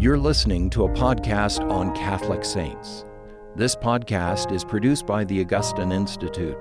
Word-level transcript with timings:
You're 0.00 0.16
listening 0.16 0.70
to 0.70 0.84
a 0.84 0.88
podcast 0.88 1.68
on 1.68 1.92
Catholic 1.92 2.44
saints. 2.44 3.04
This 3.56 3.74
podcast 3.74 4.52
is 4.52 4.62
produced 4.62 5.08
by 5.08 5.24
the 5.24 5.40
Augustine 5.40 5.90
Institute, 5.90 6.56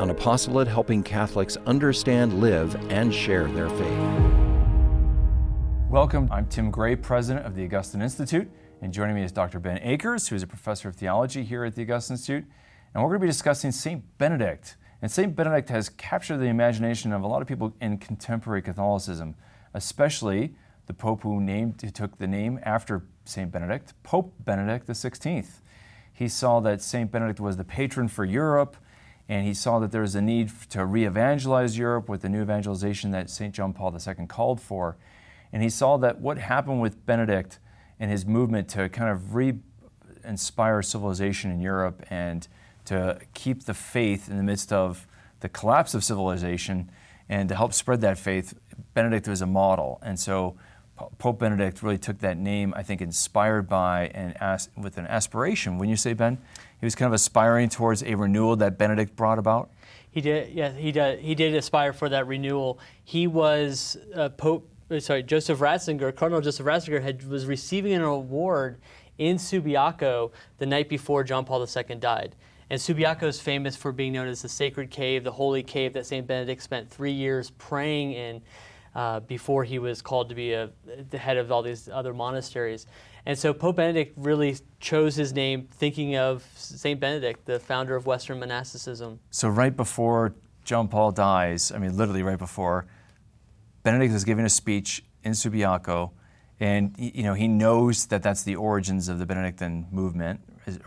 an 0.00 0.10
apostolate 0.10 0.68
helping 0.68 1.02
Catholics 1.02 1.56
understand, 1.64 2.42
live, 2.42 2.76
and 2.92 3.14
share 3.14 3.46
their 3.46 3.70
faith. 3.70 3.98
Welcome. 5.88 6.28
I'm 6.30 6.44
Tim 6.44 6.70
Gray, 6.70 6.94
president 6.94 7.46
of 7.46 7.54
the 7.54 7.64
Augustine 7.64 8.02
Institute, 8.02 8.50
and 8.82 8.92
joining 8.92 9.14
me 9.14 9.22
is 9.22 9.32
Dr. 9.32 9.60
Ben 9.60 9.78
Akers, 9.78 10.28
who 10.28 10.36
is 10.36 10.42
a 10.42 10.46
professor 10.46 10.90
of 10.90 10.94
theology 10.94 11.42
here 11.42 11.64
at 11.64 11.74
the 11.74 11.84
Augustine 11.84 12.16
Institute. 12.16 12.44
And 12.92 13.02
we're 13.02 13.08
going 13.08 13.20
to 13.20 13.24
be 13.24 13.28
discussing 13.28 13.72
St. 13.72 14.04
Benedict. 14.18 14.76
And 15.00 15.10
St. 15.10 15.34
Benedict 15.34 15.70
has 15.70 15.88
captured 15.88 16.36
the 16.36 16.48
imagination 16.48 17.14
of 17.14 17.22
a 17.22 17.26
lot 17.26 17.40
of 17.40 17.48
people 17.48 17.74
in 17.80 17.96
contemporary 17.96 18.60
Catholicism, 18.60 19.36
especially 19.72 20.54
the 20.86 20.94
Pope 20.94 21.22
who 21.22 21.40
named 21.40 21.80
who 21.80 21.90
took 21.90 22.18
the 22.18 22.26
name 22.26 22.60
after 22.62 23.02
St. 23.24 23.50
Benedict, 23.50 23.94
Pope 24.02 24.34
Benedict 24.44 24.86
XVI. 24.86 25.46
He 26.12 26.28
saw 26.28 26.60
that 26.60 26.82
St. 26.82 27.10
Benedict 27.10 27.40
was 27.40 27.56
the 27.56 27.64
patron 27.64 28.08
for 28.08 28.24
Europe, 28.24 28.76
and 29.28 29.46
he 29.46 29.54
saw 29.54 29.78
that 29.78 29.90
there 29.90 30.02
was 30.02 30.14
a 30.14 30.22
need 30.22 30.50
to 30.70 30.84
re 30.84 31.04
evangelize 31.04 31.78
Europe 31.78 32.08
with 32.08 32.22
the 32.22 32.28
new 32.28 32.42
evangelization 32.42 33.10
that 33.12 33.30
St. 33.30 33.54
John 33.54 33.72
Paul 33.72 33.94
II 33.94 34.26
called 34.26 34.60
for. 34.60 34.96
And 35.52 35.62
he 35.62 35.70
saw 35.70 35.96
that 35.98 36.20
what 36.20 36.38
happened 36.38 36.80
with 36.80 37.04
Benedict 37.06 37.58
and 37.98 38.10
his 38.10 38.26
movement 38.26 38.68
to 38.70 38.88
kind 38.88 39.10
of 39.10 39.34
re 39.34 39.54
inspire 40.24 40.82
civilization 40.82 41.50
in 41.50 41.60
Europe 41.60 42.02
and 42.10 42.46
to 42.86 43.18
keep 43.34 43.64
the 43.64 43.74
faith 43.74 44.28
in 44.28 44.36
the 44.36 44.42
midst 44.42 44.72
of 44.72 45.06
the 45.40 45.48
collapse 45.48 45.94
of 45.94 46.04
civilization 46.04 46.90
and 47.28 47.48
to 47.48 47.54
help 47.54 47.72
spread 47.72 48.00
that 48.02 48.18
faith, 48.18 48.54
Benedict 48.92 49.26
was 49.28 49.40
a 49.40 49.46
model. 49.46 49.98
And 50.02 50.18
so 50.18 50.56
Pope 51.18 51.40
Benedict 51.40 51.82
really 51.82 51.98
took 51.98 52.18
that 52.20 52.38
name, 52.38 52.72
I 52.76 52.82
think, 52.82 53.00
inspired 53.00 53.68
by 53.68 54.10
and 54.14 54.40
as, 54.40 54.68
with 54.76 54.96
an 54.96 55.06
aspiration. 55.06 55.78
When 55.78 55.88
you 55.88 55.96
say 55.96 56.12
Ben, 56.12 56.38
he 56.78 56.86
was 56.86 56.94
kind 56.94 57.08
of 57.08 57.12
aspiring 57.12 57.68
towards 57.68 58.02
a 58.04 58.14
renewal 58.14 58.56
that 58.56 58.78
Benedict 58.78 59.16
brought 59.16 59.38
about. 59.38 59.70
He 60.10 60.20
did, 60.20 60.52
yeah, 60.52 60.70
he 60.70 60.92
did. 60.92 61.18
He 61.18 61.34
did 61.34 61.54
aspire 61.54 61.92
for 61.92 62.08
that 62.08 62.28
renewal. 62.28 62.78
He 63.02 63.26
was 63.26 63.96
uh, 64.14 64.28
Pope, 64.28 64.68
uh, 64.88 65.00
sorry, 65.00 65.24
Joseph 65.24 65.58
Ratzinger, 65.58 66.14
Cardinal 66.14 66.40
Joseph 66.40 66.64
Ratzinger, 66.64 67.02
had 67.02 67.28
was 67.28 67.46
receiving 67.46 67.92
an 67.92 68.02
award 68.02 68.78
in 69.18 69.36
Subiaco 69.36 70.30
the 70.58 70.66
night 70.66 70.88
before 70.88 71.24
John 71.24 71.44
Paul 71.44 71.66
II 71.66 71.96
died. 71.96 72.36
And 72.70 72.80
Subiaco 72.80 73.24
is 73.24 73.40
famous 73.40 73.76
for 73.76 73.90
being 73.90 74.12
known 74.12 74.28
as 74.28 74.42
the 74.42 74.48
sacred 74.48 74.90
cave, 74.90 75.24
the 75.24 75.32
holy 75.32 75.62
cave 75.62 75.92
that 75.94 76.06
Saint 76.06 76.26
Benedict 76.26 76.62
spent 76.62 76.90
three 76.90 77.12
years 77.12 77.50
praying 77.50 78.12
in 78.12 78.40
uh, 78.94 79.20
before 79.20 79.64
he 79.64 79.78
was 79.78 80.02
called 80.02 80.28
to 80.28 80.34
be 80.34 80.52
a, 80.52 80.70
the 81.10 81.18
head 81.18 81.36
of 81.36 81.50
all 81.50 81.62
these 81.62 81.88
other 81.88 82.14
monasteries. 82.14 82.86
And 83.26 83.38
so 83.38 83.54
Pope 83.54 83.76
Benedict 83.76 84.12
really 84.16 84.56
chose 84.80 85.16
his 85.16 85.32
name 85.32 85.68
thinking 85.72 86.16
of 86.16 86.46
St. 86.56 87.00
Benedict, 87.00 87.46
the 87.46 87.58
founder 87.58 87.96
of 87.96 88.06
Western 88.06 88.38
monasticism. 88.38 89.18
So, 89.30 89.48
right 89.48 89.74
before 89.74 90.34
John 90.64 90.88
Paul 90.88 91.10
dies, 91.10 91.72
I 91.72 91.78
mean, 91.78 91.96
literally 91.96 92.22
right 92.22 92.38
before, 92.38 92.86
Benedict 93.82 94.12
is 94.12 94.24
giving 94.24 94.44
a 94.44 94.50
speech 94.50 95.04
in 95.22 95.32
Subiaco, 95.32 96.10
and 96.60 96.94
you 96.98 97.22
know 97.22 97.34
he 97.34 97.48
knows 97.48 98.06
that 98.06 98.22
that's 98.22 98.42
the 98.42 98.56
origins 98.56 99.08
of 99.08 99.18
the 99.18 99.26
Benedictine 99.26 99.86
movement 99.90 100.40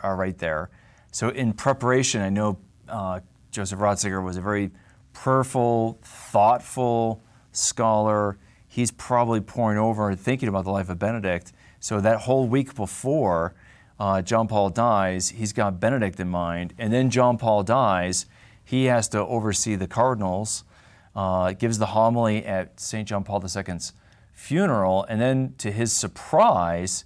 are 0.03 0.15
right 0.15 0.37
there. 0.37 0.69
So, 1.11 1.29
in 1.29 1.53
preparation, 1.53 2.21
I 2.21 2.29
know 2.29 2.59
uh, 2.87 3.21
Joseph 3.51 3.79
Ratzinger 3.79 4.23
was 4.23 4.37
a 4.37 4.41
very 4.41 4.71
prayerful, 5.13 5.99
thoughtful, 6.03 7.23
scholar. 7.57 8.37
He's 8.67 8.91
probably 8.91 9.41
poring 9.41 9.77
over 9.77 10.09
and 10.09 10.19
thinking 10.19 10.49
about 10.49 10.65
the 10.65 10.71
life 10.71 10.89
of 10.89 10.99
Benedict. 10.99 11.51
So 11.79 12.01
that 12.01 12.21
whole 12.21 12.47
week 12.47 12.75
before 12.75 13.55
uh, 13.99 14.21
John 14.21 14.47
Paul 14.47 14.69
dies, 14.69 15.29
he's 15.29 15.53
got 15.53 15.79
Benedict 15.79 16.19
in 16.19 16.29
mind. 16.29 16.73
And 16.77 16.93
then 16.93 17.09
John 17.09 17.37
Paul 17.37 17.63
dies, 17.63 18.25
he 18.63 18.85
has 18.85 19.07
to 19.09 19.19
oversee 19.19 19.75
the 19.75 19.87
cardinals, 19.87 20.63
uh, 21.15 21.53
gives 21.53 21.79
the 21.79 21.87
homily 21.87 22.45
at 22.45 22.79
St. 22.79 23.07
John 23.07 23.23
Paul 23.23 23.43
II's 23.43 23.93
funeral, 24.33 25.03
and 25.09 25.19
then 25.19 25.55
to 25.57 25.71
his 25.71 25.91
surprise, 25.91 27.05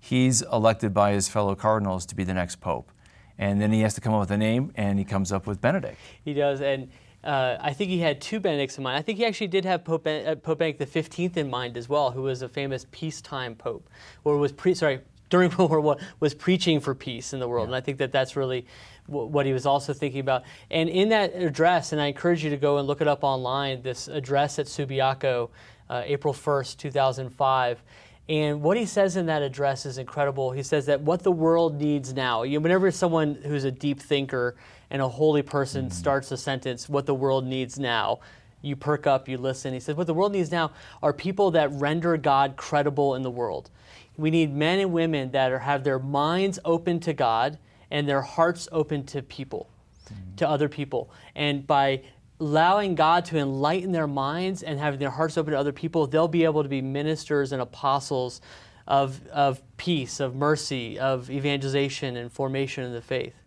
he's 0.00 0.42
elected 0.42 0.92
by 0.92 1.12
his 1.12 1.28
fellow 1.28 1.54
cardinals 1.54 2.04
to 2.06 2.16
be 2.16 2.24
the 2.24 2.34
next 2.34 2.56
pope. 2.56 2.90
And 3.38 3.60
then 3.60 3.72
he 3.72 3.80
has 3.80 3.94
to 3.94 4.00
come 4.00 4.12
up 4.12 4.20
with 4.20 4.30
a 4.32 4.36
name, 4.36 4.72
and 4.74 4.98
he 4.98 5.04
comes 5.04 5.30
up 5.32 5.46
with 5.46 5.60
Benedict. 5.60 5.96
He 6.24 6.34
does, 6.34 6.60
and 6.60 6.90
uh, 7.24 7.56
I 7.60 7.72
think 7.72 7.90
he 7.90 7.98
had 7.98 8.20
two 8.20 8.40
Benedicts 8.40 8.78
in 8.78 8.84
mind. 8.84 8.98
I 8.98 9.02
think 9.02 9.18
he 9.18 9.24
actually 9.24 9.48
did 9.48 9.64
have 9.64 9.84
Pope, 9.84 10.04
ben- 10.04 10.26
uh, 10.26 10.34
Pope 10.34 10.58
Benedict 10.58 10.92
XV 10.92 11.36
in 11.36 11.48
mind 11.48 11.76
as 11.76 11.88
well, 11.88 12.10
who 12.10 12.22
was 12.22 12.42
a 12.42 12.48
famous 12.48 12.86
peacetime 12.90 13.54
pope, 13.54 13.88
or 14.24 14.38
was 14.38 14.52
pre- 14.52 14.74
sorry 14.74 15.00
during 15.30 15.50
World 15.56 15.70
War 15.70 15.96
I 16.00 16.04
was 16.20 16.34
preaching 16.34 16.80
for 16.80 16.94
peace 16.94 17.32
in 17.32 17.40
the 17.40 17.48
world, 17.48 17.68
yeah. 17.68 17.74
and 17.74 17.76
I 17.76 17.80
think 17.80 17.98
that 17.98 18.12
that's 18.12 18.34
really 18.34 18.66
w- 19.06 19.26
what 19.26 19.46
he 19.46 19.52
was 19.52 19.66
also 19.66 19.92
thinking 19.92 20.20
about. 20.20 20.42
And 20.70 20.88
in 20.88 21.10
that 21.10 21.34
address, 21.34 21.92
and 21.92 22.00
I 22.00 22.06
encourage 22.06 22.42
you 22.42 22.50
to 22.50 22.56
go 22.56 22.78
and 22.78 22.88
look 22.88 23.00
it 23.00 23.08
up 23.08 23.22
online, 23.22 23.82
this 23.82 24.08
address 24.08 24.58
at 24.58 24.66
Subiaco, 24.66 25.50
uh, 25.88 26.02
April 26.04 26.34
first, 26.34 26.80
two 26.80 26.90
thousand 26.90 27.30
five. 27.30 27.82
And 28.28 28.62
what 28.62 28.76
he 28.76 28.86
says 28.86 29.16
in 29.16 29.26
that 29.26 29.42
address 29.42 29.84
is 29.84 29.98
incredible. 29.98 30.52
He 30.52 30.62
says 30.62 30.86
that 30.86 31.00
what 31.00 31.22
the 31.22 31.32
world 31.32 31.80
needs 31.80 32.14
now, 32.14 32.44
you 32.44 32.58
know, 32.58 32.62
whenever 32.62 32.90
someone 32.90 33.34
who's 33.34 33.64
a 33.64 33.70
deep 33.70 34.00
thinker 34.00 34.54
and 34.92 35.00
a 35.00 35.08
holy 35.08 35.40
person 35.40 35.90
starts 35.90 36.30
a 36.30 36.36
sentence, 36.36 36.86
what 36.86 37.06
the 37.06 37.14
world 37.14 37.46
needs 37.46 37.78
now, 37.78 38.20
you 38.60 38.76
perk 38.76 39.06
up, 39.06 39.26
you 39.26 39.38
listen. 39.38 39.72
He 39.72 39.80
says, 39.80 39.96
What 39.96 40.06
the 40.06 40.14
world 40.14 40.32
needs 40.32 40.52
now 40.52 40.70
are 41.02 41.14
people 41.14 41.50
that 41.52 41.72
render 41.72 42.16
God 42.18 42.56
credible 42.56 43.14
in 43.14 43.22
the 43.22 43.30
world. 43.30 43.70
We 44.18 44.30
need 44.30 44.54
men 44.54 44.78
and 44.78 44.92
women 44.92 45.30
that 45.32 45.50
are, 45.50 45.58
have 45.58 45.82
their 45.82 45.98
minds 45.98 46.58
open 46.64 47.00
to 47.00 47.14
God 47.14 47.58
and 47.90 48.06
their 48.06 48.20
hearts 48.20 48.68
open 48.70 49.04
to 49.06 49.22
people, 49.22 49.70
mm-hmm. 50.04 50.36
to 50.36 50.48
other 50.48 50.68
people. 50.68 51.10
And 51.34 51.66
by 51.66 52.02
allowing 52.38 52.94
God 52.94 53.24
to 53.26 53.38
enlighten 53.38 53.92
their 53.92 54.06
minds 54.06 54.62
and 54.62 54.78
having 54.78 55.00
their 55.00 55.10
hearts 55.10 55.38
open 55.38 55.52
to 55.52 55.58
other 55.58 55.72
people, 55.72 56.06
they'll 56.06 56.28
be 56.28 56.44
able 56.44 56.62
to 56.62 56.68
be 56.68 56.82
ministers 56.82 57.52
and 57.52 57.62
apostles 57.62 58.42
of, 58.86 59.26
of 59.28 59.62
peace, 59.78 60.20
of 60.20 60.34
mercy, 60.34 60.98
of 60.98 61.30
evangelization 61.30 62.14
and 62.16 62.30
formation 62.30 62.84
in 62.84 62.92
the 62.92 63.00
faith. 63.00 63.41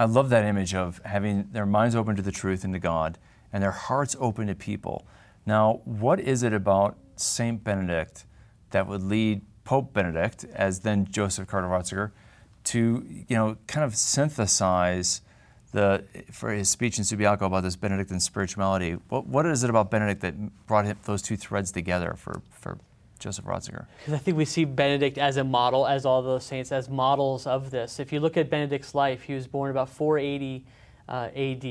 I 0.00 0.04
love 0.04 0.30
that 0.30 0.46
image 0.46 0.74
of 0.74 0.98
having 1.04 1.50
their 1.52 1.66
minds 1.66 1.94
open 1.94 2.16
to 2.16 2.22
the 2.22 2.32
truth 2.32 2.64
and 2.64 2.72
to 2.72 2.78
God 2.78 3.18
and 3.52 3.62
their 3.62 3.70
hearts 3.70 4.16
open 4.18 4.46
to 4.46 4.54
people. 4.54 5.06
Now, 5.44 5.82
what 5.84 6.18
is 6.18 6.42
it 6.42 6.54
about 6.54 6.96
Saint 7.16 7.62
Benedict 7.62 8.24
that 8.70 8.86
would 8.86 9.02
lead 9.02 9.42
Pope 9.64 9.92
Benedict, 9.92 10.46
as 10.54 10.80
then 10.80 11.04
Joseph 11.04 11.46
Cardinal 11.48 11.76
Ratzinger, 11.76 12.12
to 12.64 13.04
you 13.06 13.36
know 13.36 13.58
kind 13.66 13.84
of 13.84 13.94
synthesize 13.94 15.20
the 15.72 16.04
for 16.32 16.50
his 16.50 16.70
speech 16.70 16.96
in 16.96 17.04
Subiaco 17.04 17.42
about 17.42 17.62
this 17.62 17.76
Benedictine 17.76 18.20
spirituality? 18.20 18.92
What, 19.10 19.26
what 19.26 19.44
is 19.44 19.64
it 19.64 19.68
about 19.68 19.90
Benedict 19.90 20.22
that 20.22 20.66
brought 20.66 20.86
him, 20.86 20.96
those 21.04 21.20
two 21.20 21.36
threads 21.36 21.72
together 21.72 22.14
for, 22.16 22.40
for 22.50 22.78
Joseph 23.20 23.44
Ratzinger? 23.44 23.86
Because 23.98 24.14
I 24.14 24.18
think 24.18 24.36
we 24.36 24.44
see 24.44 24.64
Benedict 24.64 25.18
as 25.18 25.36
a 25.36 25.44
model, 25.44 25.86
as 25.86 26.04
all 26.04 26.22
those 26.22 26.44
saints, 26.44 26.72
as 26.72 26.88
models 26.88 27.46
of 27.46 27.70
this. 27.70 28.00
If 28.00 28.12
you 28.12 28.20
look 28.20 28.36
at 28.36 28.50
Benedict's 28.50 28.94
life, 28.94 29.22
he 29.22 29.34
was 29.34 29.46
born 29.46 29.70
about 29.70 29.88
480 29.90 30.64
uh, 31.08 31.28
AD, 31.34 31.64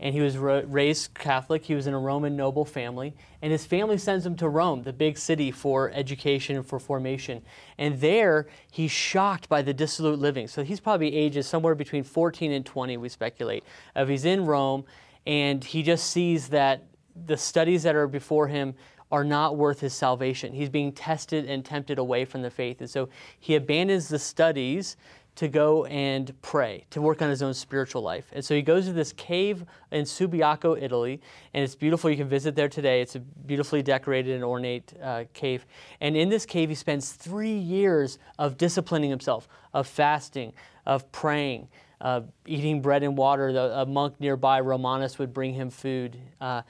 and 0.00 0.14
he 0.14 0.20
was 0.20 0.36
ra- 0.38 0.62
raised 0.66 1.14
Catholic. 1.14 1.64
He 1.64 1.74
was 1.74 1.86
in 1.86 1.94
a 1.94 1.98
Roman 1.98 2.36
noble 2.36 2.64
family, 2.64 3.14
and 3.42 3.52
his 3.52 3.64
family 3.64 3.98
sends 3.98 4.26
him 4.26 4.34
to 4.36 4.48
Rome, 4.48 4.82
the 4.82 4.92
big 4.92 5.18
city 5.18 5.50
for 5.50 5.90
education 5.92 6.56
and 6.56 6.66
for 6.66 6.78
formation. 6.78 7.42
And 7.76 8.00
there, 8.00 8.46
he's 8.72 8.90
shocked 8.90 9.48
by 9.48 9.62
the 9.62 9.74
dissolute 9.74 10.18
living. 10.18 10.48
So 10.48 10.64
he's 10.64 10.80
probably 10.80 11.14
ages 11.14 11.46
somewhere 11.46 11.74
between 11.74 12.02
14 12.02 12.50
and 12.50 12.64
20, 12.64 12.96
we 12.96 13.08
speculate. 13.08 13.62
Of 13.94 14.08
he's 14.08 14.24
in 14.24 14.46
Rome, 14.46 14.84
and 15.26 15.62
he 15.62 15.82
just 15.82 16.10
sees 16.10 16.48
that 16.48 16.84
the 17.26 17.36
studies 17.36 17.82
that 17.82 17.94
are 17.94 18.06
before 18.06 18.48
him 18.48 18.74
are 19.10 19.24
not 19.24 19.56
worth 19.56 19.80
his 19.80 19.94
salvation. 19.94 20.52
He's 20.52 20.68
being 20.68 20.92
tested 20.92 21.46
and 21.46 21.64
tempted 21.64 21.98
away 21.98 22.24
from 22.24 22.42
the 22.42 22.50
faith. 22.50 22.80
And 22.80 22.90
so 22.90 23.08
he 23.38 23.54
abandons 23.54 24.08
the 24.08 24.18
studies 24.18 24.96
to 25.38 25.46
go 25.46 25.84
and 25.84 26.34
pray, 26.42 26.84
to 26.90 27.00
work 27.00 27.22
on 27.22 27.30
his 27.30 27.42
own 27.42 27.54
spiritual 27.54 28.02
life. 28.02 28.28
And 28.32 28.44
so 28.44 28.56
he 28.56 28.62
goes 28.62 28.86
to 28.86 28.92
this 28.92 29.12
cave 29.12 29.64
in 29.92 30.04
Subiaco, 30.04 30.82
Italy, 30.82 31.20
and 31.54 31.62
it's 31.62 31.76
beautiful. 31.76 32.10
You 32.10 32.16
can 32.16 32.28
visit 32.28 32.56
there 32.56 32.68
today. 32.68 33.00
It's 33.00 33.14
a 33.14 33.20
beautifully 33.20 33.80
decorated 33.80 34.34
and 34.34 34.42
ornate 34.42 34.92
uh, 35.00 35.24
cave. 35.34 35.64
And 36.00 36.16
in 36.16 36.28
this 36.28 36.44
cave, 36.44 36.70
he 36.70 36.74
spends 36.74 37.12
three 37.12 37.56
years 37.56 38.18
of 38.36 38.58
disciplining 38.58 39.10
himself, 39.10 39.48
of 39.72 39.86
fasting, 39.86 40.54
of 40.84 41.10
praying. 41.12 41.68
Uh, 42.00 42.20
eating 42.46 42.80
bread 42.80 43.02
and 43.02 43.16
water. 43.16 43.52
The, 43.52 43.80
a 43.80 43.86
monk 43.86 44.20
nearby, 44.20 44.60
Romanus, 44.60 45.18
would 45.18 45.32
bring 45.32 45.52
him 45.54 45.68
food. 45.68 46.16
Uh, 46.40 46.62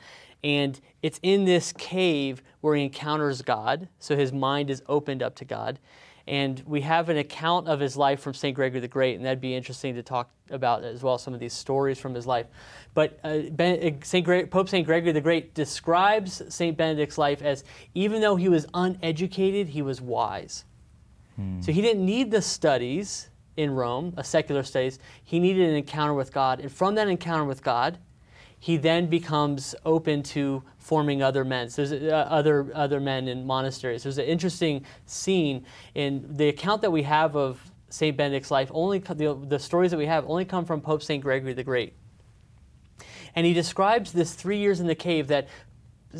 and 0.44 0.80
it's 1.02 1.18
in 1.22 1.44
this 1.44 1.72
cave 1.72 2.42
where 2.60 2.76
he 2.76 2.84
encounters 2.84 3.42
God, 3.42 3.88
so 3.98 4.16
his 4.16 4.32
mind 4.32 4.70
is 4.70 4.82
opened 4.88 5.22
up 5.22 5.34
to 5.36 5.44
God. 5.44 5.78
And 6.26 6.62
we 6.66 6.82
have 6.82 7.08
an 7.08 7.16
account 7.16 7.68
of 7.68 7.80
his 7.80 7.96
life 7.96 8.20
from 8.20 8.34
St. 8.34 8.54
Gregory 8.54 8.80
the 8.80 8.88
Great, 8.88 9.16
and 9.16 9.24
that'd 9.24 9.40
be 9.40 9.54
interesting 9.54 9.94
to 9.94 10.02
talk 10.02 10.30
about 10.50 10.84
as 10.84 11.02
well, 11.02 11.16
some 11.16 11.32
of 11.32 11.40
these 11.40 11.54
stories 11.54 11.98
from 11.98 12.14
his 12.14 12.26
life. 12.26 12.46
But 12.92 13.18
uh, 13.24 13.40
ben, 13.50 14.02
Saint 14.02 14.26
Gre- 14.26 14.42
Pope 14.42 14.68
St. 14.68 14.84
Gregory 14.84 15.12
the 15.12 15.22
Great 15.22 15.54
describes 15.54 16.42
St. 16.54 16.76
Benedict's 16.76 17.16
life 17.16 17.40
as 17.40 17.64
even 17.94 18.20
though 18.20 18.36
he 18.36 18.50
was 18.50 18.66
uneducated, 18.74 19.68
he 19.68 19.80
was 19.80 20.00
wise. 20.00 20.64
So 21.60 21.70
he 21.70 21.80
didn't 21.80 22.04
need 22.04 22.32
the 22.32 22.42
studies 22.42 23.30
in 23.56 23.70
Rome, 23.70 24.12
a 24.16 24.24
secular 24.24 24.64
studies. 24.64 24.98
He 25.22 25.38
needed 25.38 25.68
an 25.68 25.76
encounter 25.76 26.14
with 26.14 26.32
God. 26.32 26.58
And 26.58 26.70
from 26.70 26.96
that 26.96 27.08
encounter 27.08 27.44
with 27.44 27.62
God, 27.62 27.98
he 28.58 28.76
then 28.76 29.06
becomes 29.06 29.74
open 29.84 30.22
to 30.22 30.62
forming 30.78 31.22
other 31.22 31.44
men. 31.44 31.70
So 31.70 31.84
there's 31.86 32.12
uh, 32.12 32.16
other 32.16 32.70
other 32.74 33.00
men 33.00 33.28
in 33.28 33.46
monasteries. 33.46 34.02
There's 34.02 34.18
an 34.18 34.24
interesting 34.24 34.84
scene 35.06 35.64
in 35.94 36.36
the 36.36 36.48
account 36.48 36.82
that 36.82 36.90
we 36.90 37.02
have 37.04 37.36
of 37.36 37.60
Saint 37.90 38.16
Benedict's 38.16 38.50
life. 38.50 38.70
Only 38.72 38.98
the, 38.98 39.38
the 39.46 39.58
stories 39.58 39.90
that 39.92 39.98
we 39.98 40.06
have 40.06 40.28
only 40.28 40.44
come 40.44 40.64
from 40.64 40.80
Pope 40.80 41.02
Saint 41.02 41.22
Gregory 41.22 41.52
the 41.52 41.62
Great, 41.62 41.94
and 43.34 43.46
he 43.46 43.52
describes 43.52 44.12
this 44.12 44.34
three 44.34 44.58
years 44.58 44.80
in 44.80 44.86
the 44.86 44.94
cave 44.94 45.28
that 45.28 45.48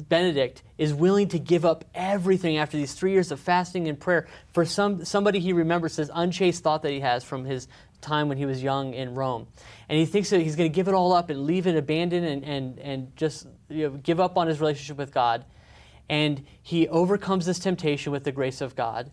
Benedict 0.09 0.63
is 0.77 0.93
willing 0.93 1.29
to 1.29 1.39
give 1.39 1.65
up 1.65 1.85
everything 1.95 2.59
after 2.59 2.77
these 2.77 2.93
three 2.93 3.13
years 3.13 3.33
of 3.33 3.41
fasting 3.41 3.89
and 3.89 3.99
prayer 3.99 4.29
for 4.53 4.67
some 4.67 5.05
somebody 5.05 5.41
he 5.41 5.53
remembers 5.55 5.97
this 5.97 6.11
unchaste 6.13 6.63
thought 6.63 6.83
that 6.83 6.93
he 6.93 7.01
has 7.01 7.25
from 7.25 7.47
his 7.47 7.69
time 8.01 8.29
when 8.29 8.39
he 8.39 8.47
was 8.47 8.63
young 8.63 8.95
in 8.95 9.15
Rome. 9.15 9.47
And 9.89 9.99
he 9.99 10.07
thinks 10.07 10.31
that 10.31 10.41
he's 10.41 10.57
going 10.57 10.71
to 10.71 10.75
give 10.75 10.89
it 10.89 10.95
all 10.95 11.13
up 11.13 11.31
and 11.31 11.45
leave 11.45 11.67
it 11.67 11.77
abandoned 11.77 12.27
and, 12.27 12.45
and, 12.45 12.79
and 12.79 13.17
just 13.17 13.47
you 13.69 13.89
know, 13.89 13.97
give 13.97 14.21
up 14.21 14.37
on 14.37 14.47
his 14.47 14.61
relationship 14.61 14.97
with 14.97 15.13
God. 15.13 15.45
And 16.09 16.45
he 16.63 16.89
overcomes 16.89 17.47
this 17.47 17.59
temptation 17.59 18.13
with 18.13 18.25
the 18.25 18.33
grace 18.33 18.61
of 18.61 18.75
God. 18.75 19.11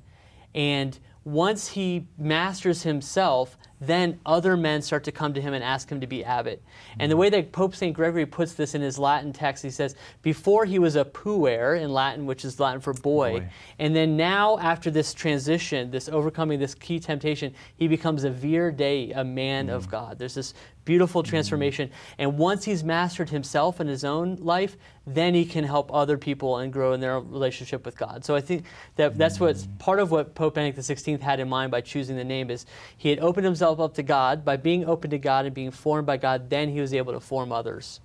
And 0.56 0.98
once 1.26 1.68
he 1.70 2.08
masters 2.18 2.84
himself, 2.84 3.58
then 3.82 4.20
other 4.26 4.56
men 4.56 4.82
start 4.82 5.04
to 5.04 5.12
come 5.12 5.34
to 5.34 5.42
him 5.42 5.54
and 5.54 5.64
ask 5.64 5.90
him 5.92 6.00
to 6.00 6.08
be 6.08 6.24
abbot. 6.24 6.64
And 7.00 7.12
the 7.12 7.18
way 7.18 7.30
that 7.30 7.52
Pope 7.52 7.76
St. 7.76 7.94
Gregory 7.94 8.26
puts 8.26 8.54
this 8.54 8.74
in 8.74 8.82
his 8.82 8.98
Latin 8.98 9.34
text, 9.34 9.64
he 9.64 9.70
says, 9.70 9.96
before 10.22 10.66
he 10.66 10.80
was 10.80 10.96
a 10.96 11.04
puer 11.04 11.76
in 11.76 11.92
Latin, 11.92 12.26
which 12.26 12.46
is 12.46 12.60
Latin 12.60 12.80
for 12.80 12.94
boy, 12.94 13.40
Boy. 13.40 13.50
and 13.80 13.96
then 13.96 14.16
now 14.16 14.58
after 14.60 14.90
this 14.90 15.14
transition, 15.14 15.92
this 15.92 16.08
overcoming 16.08 16.60
this 16.60 16.74
key 16.74 17.00
temptation, 17.00 17.54
he 17.76 17.88
becomes 17.88 18.24
a 18.24 18.30
vir 18.30 18.72
dei, 18.72 19.12
a 19.12 19.24
man 19.24 19.70
of 19.70 19.88
mm. 19.88 19.92
God. 19.92 20.20
There's 20.20 20.36
this 20.36 20.54
beautiful 20.86 21.24
transformation. 21.24 21.90
And 22.18 22.38
once 22.38 22.64
he's 22.64 22.84
mastered 22.84 23.30
himself 23.30 23.82
in 23.82 23.88
his 23.88 24.06
own 24.06 24.36
life, 24.36 24.78
then 25.06 25.34
he 25.34 25.46
can 25.46 25.64
help 25.64 25.94
other 25.94 26.18
people 26.18 26.58
and 26.58 26.72
grow 26.72 26.94
in 26.94 27.00
their 27.00 27.20
relationship 27.20 27.86
with 27.86 27.98
God. 27.98 28.24
So 28.24 28.36
I 28.36 28.42
think 28.42 28.66
that 28.96 29.18
that's 29.18 29.40
what's 29.40 29.68
part 29.80 30.00
of 30.00 30.12
what 30.12 30.36
Pope 30.36 30.56
Benedict 30.56 30.80
XVI 30.80 31.20
had 31.20 31.40
in 31.40 31.50
mind 31.50 31.72
by 31.72 31.82
choosing 31.82 32.16
the 32.16 32.24
name 32.24 32.50
is 32.50 32.66
he 32.96 33.10
had 33.10 33.20
opened 33.20 33.46
himself 33.46 33.80
up 33.80 33.96
to 33.96 34.04
God. 34.04 34.46
By 34.46 34.58
being 34.58 34.86
open 34.86 35.10
to 35.12 35.18
God 35.18 35.46
and 35.46 35.54
being 35.54 35.72
formed 35.72 36.06
by 36.06 36.18
God, 36.18 36.50
then 36.50 36.70
he 36.70 36.80
was 36.80 36.94
able 36.94 37.14
to 37.14 37.20
form 37.20 37.52
others. 37.52 38.00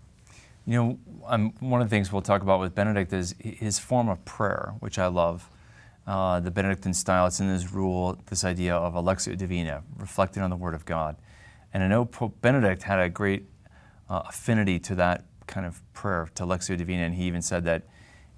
You 0.66 0.76
know, 0.76 0.98
um, 1.26 1.52
one 1.60 1.80
of 1.80 1.88
the 1.88 1.94
things 1.94 2.12
we'll 2.12 2.22
talk 2.22 2.42
about 2.42 2.60
with 2.60 2.74
Benedict 2.74 3.12
is 3.12 3.34
his 3.38 3.78
form 3.78 4.08
of 4.08 4.24
prayer, 4.24 4.74
which 4.80 4.98
I 4.98 5.06
love. 5.06 5.48
Uh, 6.06 6.40
the 6.40 6.50
Benedictine 6.50 6.94
style, 6.94 7.26
it's 7.26 7.40
in 7.40 7.48
his 7.48 7.72
rule, 7.72 8.18
this 8.26 8.44
idea 8.44 8.74
of 8.74 8.94
Lectio 8.94 9.36
Divina, 9.36 9.82
reflecting 9.96 10.42
on 10.42 10.50
the 10.50 10.56
Word 10.56 10.74
of 10.74 10.84
God. 10.84 11.16
And 11.72 11.82
I 11.82 11.88
know 11.88 12.04
Pope 12.04 12.40
Benedict 12.40 12.82
had 12.82 12.98
a 12.98 13.08
great 13.08 13.46
uh, 14.08 14.22
affinity 14.28 14.78
to 14.80 14.94
that 14.96 15.24
kind 15.46 15.66
of 15.66 15.80
prayer, 15.92 16.28
to 16.34 16.44
Lectio 16.44 16.76
Divina, 16.76 17.04
and 17.04 17.14
he 17.14 17.24
even 17.24 17.42
said 17.42 17.64
that 17.64 17.84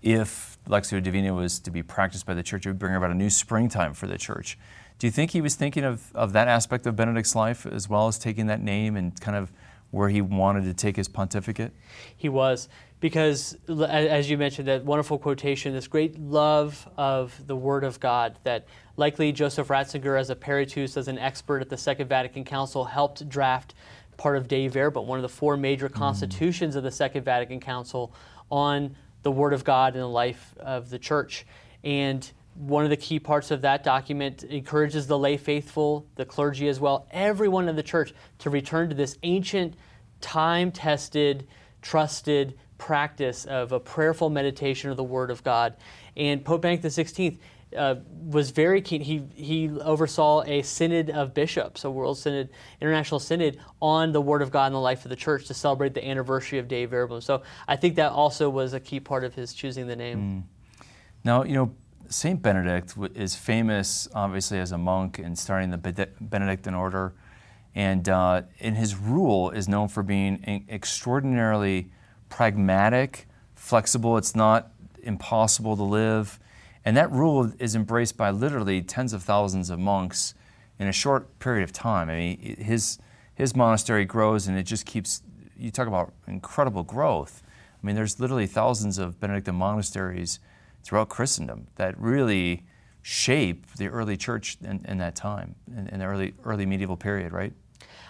if 0.03 0.59
Lectio 0.69 1.03
Divina 1.03 1.33
was 1.33 1.59
to 1.61 1.71
be 1.71 1.83
practiced 1.83 2.27
by 2.27 2.35
the 2.35 2.43
church, 2.43 2.67
it 2.67 2.71
would 2.71 2.79
bring 2.79 2.95
about 2.95 3.11
a 3.11 3.15
new 3.15 3.31
springtime 3.31 3.95
for 3.95 4.07
the 4.07 4.19
church. 4.19 4.59
Do 4.99 5.07
you 5.07 5.11
think 5.11 5.31
he 5.31 5.41
was 5.41 5.55
thinking 5.55 5.85
of, 5.85 6.13
of 6.15 6.33
that 6.33 6.49
aspect 6.49 6.87
of 6.87 6.97
Benedict's 6.97 7.35
life 7.35 7.67
as 7.67 7.89
well 7.89 8.09
as 8.09 8.19
taking 8.19 8.47
that 8.47 8.61
name 8.61 8.97
and 8.97 9.19
kind 9.21 9.37
of 9.37 9.53
where 9.93 10.09
he 10.09 10.21
wanted 10.21 10.65
to 10.65 10.75
take 10.75 10.97
his 10.97 11.07
pontificate? 11.07 11.73
He 12.17 12.29
was, 12.29 12.69
because 12.99 13.57
as 13.69 14.29
you 14.29 14.37
mentioned, 14.37 14.67
that 14.67 14.85
wonderful 14.85 15.19
quotation, 15.19 15.73
this 15.73 15.87
great 15.87 16.19
love 16.19 16.89
of 16.97 17.47
the 17.47 17.55
Word 17.55 17.85
of 17.85 18.01
God 18.01 18.39
that 18.43 18.67
likely 18.97 19.31
Joseph 19.31 19.69
Ratzinger, 19.69 20.19
as 20.19 20.31
a 20.31 20.35
peritus, 20.35 20.97
as 20.97 21.09
an 21.09 21.19
expert 21.19 21.61
at 21.61 21.69
the 21.69 21.77
Second 21.77 22.09
Vatican 22.09 22.43
Council, 22.43 22.85
helped 22.85 23.29
draft 23.29 23.75
part 24.17 24.37
of 24.37 24.49
Dei 24.49 24.69
Verbum, 24.69 25.07
one 25.07 25.19
of 25.19 25.23
the 25.23 25.29
four 25.29 25.57
major 25.57 25.89
mm. 25.89 25.95
constitutions 25.95 26.75
of 26.75 26.83
the 26.83 26.91
Second 26.91 27.25
Vatican 27.25 27.61
Council 27.61 28.15
on 28.51 28.97
the 29.23 29.31
Word 29.31 29.53
of 29.53 29.63
God 29.63 29.93
and 29.95 30.03
the 30.03 30.09
life 30.09 30.55
of 30.59 30.91
the 30.91 30.99
Church. 30.99 31.47
And 31.85 32.31
one 32.55 32.85
of 32.85 32.91
the 32.91 32.97
key 32.97 33.19
parts 33.19 33.51
of 33.51 33.63
that 33.63 33.83
document 33.83 34.45
encourages 34.45 35.07
the 35.07 35.19
lay 35.19 35.37
faithful, 35.37 36.07
the 36.17 36.25
clergy 36.25 36.69
as 36.69 36.79
well, 36.79 37.07
everyone 37.11 37.69
in 37.69 37.77
the 37.77 37.83
church 37.83 38.13
to 38.39 38.51
return 38.51 38.89
to 38.89 38.95
this 38.95 39.19
ancient, 39.23 39.75
time 40.21 40.71
tested, 40.71 41.47
trusted 41.81 42.59
practice 42.79 43.45
of 43.45 43.73
a 43.73 43.81
prayerful 43.81 44.29
meditation 44.29 44.91
of 44.91 44.97
the 44.97 45.05
Word 45.05 45.31
of 45.31 45.43
God. 45.45 45.77
And 46.17 46.45
Pope 46.45 46.63
Benedict 46.63 46.85
XVI 46.85 47.39
uh, 47.77 47.97
was 48.27 48.51
very 48.51 48.83
keen. 48.83 49.01
He, 49.01 49.23
he 49.35 49.71
oversaw 49.81 50.43
a 50.43 50.63
synod 50.63 51.09
of 51.09 51.33
bishops, 51.33 51.85
a 51.85 51.91
world 51.91 52.19
synod, 52.19 52.51
international 52.81 53.21
synod, 53.21 53.59
on 53.81 54.13
the 54.13 54.21
Word 54.21 54.43
of 54.43 54.51
God 54.51 54.67
and 54.67 54.75
the 54.75 54.81
life 54.81 55.05
of 55.05 55.09
the 55.09 55.17
church 55.17 55.47
to 55.47 55.55
celebrate 55.55 55.95
the 55.95 56.07
anniversary 56.07 56.59
of 56.59 56.69
Dei 56.69 56.85
Verbum. 56.85 57.21
So 57.21 57.43
I 57.67 57.77
think 57.77 57.97
that 57.97 58.13
also 58.13 58.51
was 58.51 58.75
a 58.75 58.81
key 58.81 59.01
part 59.01 59.25
of 59.25 59.35
his 59.35 59.55
choosing 59.55 59.87
the 59.87 59.97
name. 59.97 60.45
Now, 61.25 61.45
you 61.45 61.55
know, 61.55 61.75
Saint 62.09 62.43
Benedict 62.43 62.95
is 63.15 63.35
famous, 63.37 64.09
obviously, 64.15 64.59
as 64.59 64.73
a 64.73 64.79
monk 64.79 65.19
and 65.19 65.39
starting 65.39 65.71
the 65.71 66.09
Benedictine 66.21 66.75
order, 66.75 67.15
and 67.75 68.09
uh, 68.09 68.43
and 68.61 68.77
his 68.77 68.97
rule 68.97 69.51
is 69.51 69.69
known 69.69 69.89
for 69.89 70.03
being 70.03 70.67
extraordinarily 70.71 71.91
pragmatic, 72.29 73.27
flexible. 73.55 74.17
It's 74.17 74.37
not 74.37 74.73
impossible 75.03 75.77
to 75.77 75.83
live, 75.83 76.39
and 76.85 76.97
that 76.97 77.11
rule 77.11 77.53
is 77.59 77.75
embraced 77.75 78.17
by 78.17 78.31
literally 78.31 78.83
tens 78.83 79.13
of 79.13 79.23
thousands 79.23 79.71
of 79.71 79.79
monks 79.79 80.35
in 80.79 80.87
a 80.89 80.93
short 80.93 81.39
period 81.39 81.65
of 81.65 81.73
time. 81.73 82.11
I 82.11 82.17
mean, 82.17 82.57
his 82.59 82.99
his 83.35 83.57
monastery 83.57 84.05
grows, 84.05 84.47
and 84.47 84.59
it 84.59 84.65
just 84.65 84.87
keeps. 84.87 85.23
You 85.57 85.71
talk 85.71 85.87
about 85.87 86.13
incredible 86.27 86.83
growth. 86.83 87.43
I 87.83 87.87
mean, 87.87 87.97
there's 87.97 88.21
literally 88.21 88.47
thousands 88.47 88.99
of 88.99 89.21
Benedictine 89.21 89.55
monasteries 89.55 90.41
throughout 90.83 91.09
Christendom 91.09 91.69
that 91.77 91.99
really 91.99 92.65
shape 93.03 93.67
the 93.77 93.89
early 93.89 94.17
church 94.17 94.57
in, 94.63 94.85
in 94.89 94.99
that 94.99 95.17
time, 95.17 95.55
in, 95.77 95.89
in 95.89 95.99
the 95.99 96.05
early 96.05 96.35
early 96.45 96.67
medieval 96.67 96.97
period, 96.97 97.33
right? 97.33 97.53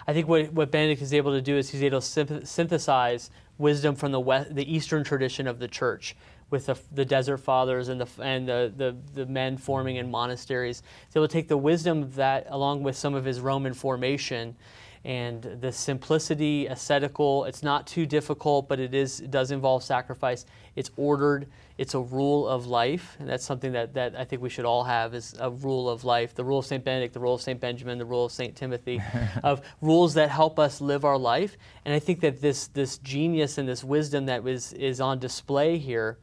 I 0.05 0.13
think 0.13 0.27
what, 0.27 0.51
what 0.53 0.69
Benedict 0.69 1.01
is 1.01 1.13
able 1.13 1.31
to 1.31 1.41
do 1.41 1.57
is 1.57 1.69
he's 1.69 1.83
able 1.83 2.01
to 2.01 2.45
synthesize 2.45 3.31
wisdom 3.57 3.95
from 3.95 4.11
the 4.11 4.19
West, 4.19 4.53
the 4.53 4.71
Eastern 4.71 5.03
tradition 5.03 5.47
of 5.47 5.59
the 5.59 5.67
church 5.67 6.15
with 6.49 6.67
the, 6.67 6.77
the 6.91 7.05
desert 7.05 7.37
fathers 7.37 7.87
and, 7.87 7.99
the, 7.99 8.07
and 8.21 8.47
the, 8.47 8.71
the, 8.75 8.95
the 9.13 9.25
men 9.25 9.57
forming 9.57 9.95
in 9.95 10.11
monasteries. 10.11 10.83
Able 11.15 11.27
to 11.27 11.31
take 11.31 11.47
the 11.47 11.57
wisdom 11.57 12.03
of 12.03 12.15
that 12.15 12.45
along 12.49 12.83
with 12.83 12.95
some 12.95 13.15
of 13.15 13.25
his 13.25 13.39
Roman 13.39 13.73
formation 13.73 14.55
and 15.05 15.41
the 15.59 15.71
simplicity, 15.71 16.67
ascetical. 16.67 17.43
It's 17.45 17.61
not 17.61 17.85
too 17.87 18.05
difficult, 18.05 18.69
but 18.69 18.79
it 18.79 18.93
is 18.93 19.19
it 19.19 19.31
does 19.31 19.51
involve 19.51 19.83
sacrifice. 19.83 20.45
It's 20.75 20.91
ordered. 20.95 21.47
It's 21.77 21.93
a 21.93 21.99
rule 21.99 22.47
of 22.47 22.67
life, 22.67 23.17
and 23.19 23.27
that's 23.27 23.43
something 23.43 23.71
that, 23.73 23.95
that 23.95 24.15
I 24.15 24.23
think 24.25 24.41
we 24.41 24.49
should 24.49 24.65
all 24.65 24.83
have 24.83 25.13
is 25.13 25.35
a 25.39 25.49
rule 25.49 25.89
of 25.89 26.03
life. 26.03 26.35
The 26.35 26.43
rule 26.43 26.59
of 26.59 26.65
Saint 26.65 26.83
Benedict, 26.83 27.13
the 27.13 27.19
rule 27.19 27.33
of 27.33 27.41
Saint 27.41 27.59
Benjamin, 27.59 27.97
the 27.97 28.05
rule 28.05 28.25
of 28.25 28.31
Saint 28.31 28.55
Timothy, 28.55 29.01
of 29.43 29.61
rules 29.81 30.13
that 30.13 30.29
help 30.29 30.59
us 30.59 30.79
live 30.79 31.03
our 31.03 31.17
life. 31.17 31.57
And 31.83 31.93
I 31.93 31.99
think 31.99 32.21
that 32.21 32.41
this 32.41 32.67
this 32.67 32.97
genius 32.99 33.57
and 33.57 33.67
this 33.67 33.83
wisdom 33.83 34.27
that 34.27 34.43
was 34.43 34.71
is 34.73 35.01
on 35.01 35.19
display 35.19 35.79
here 35.79 36.17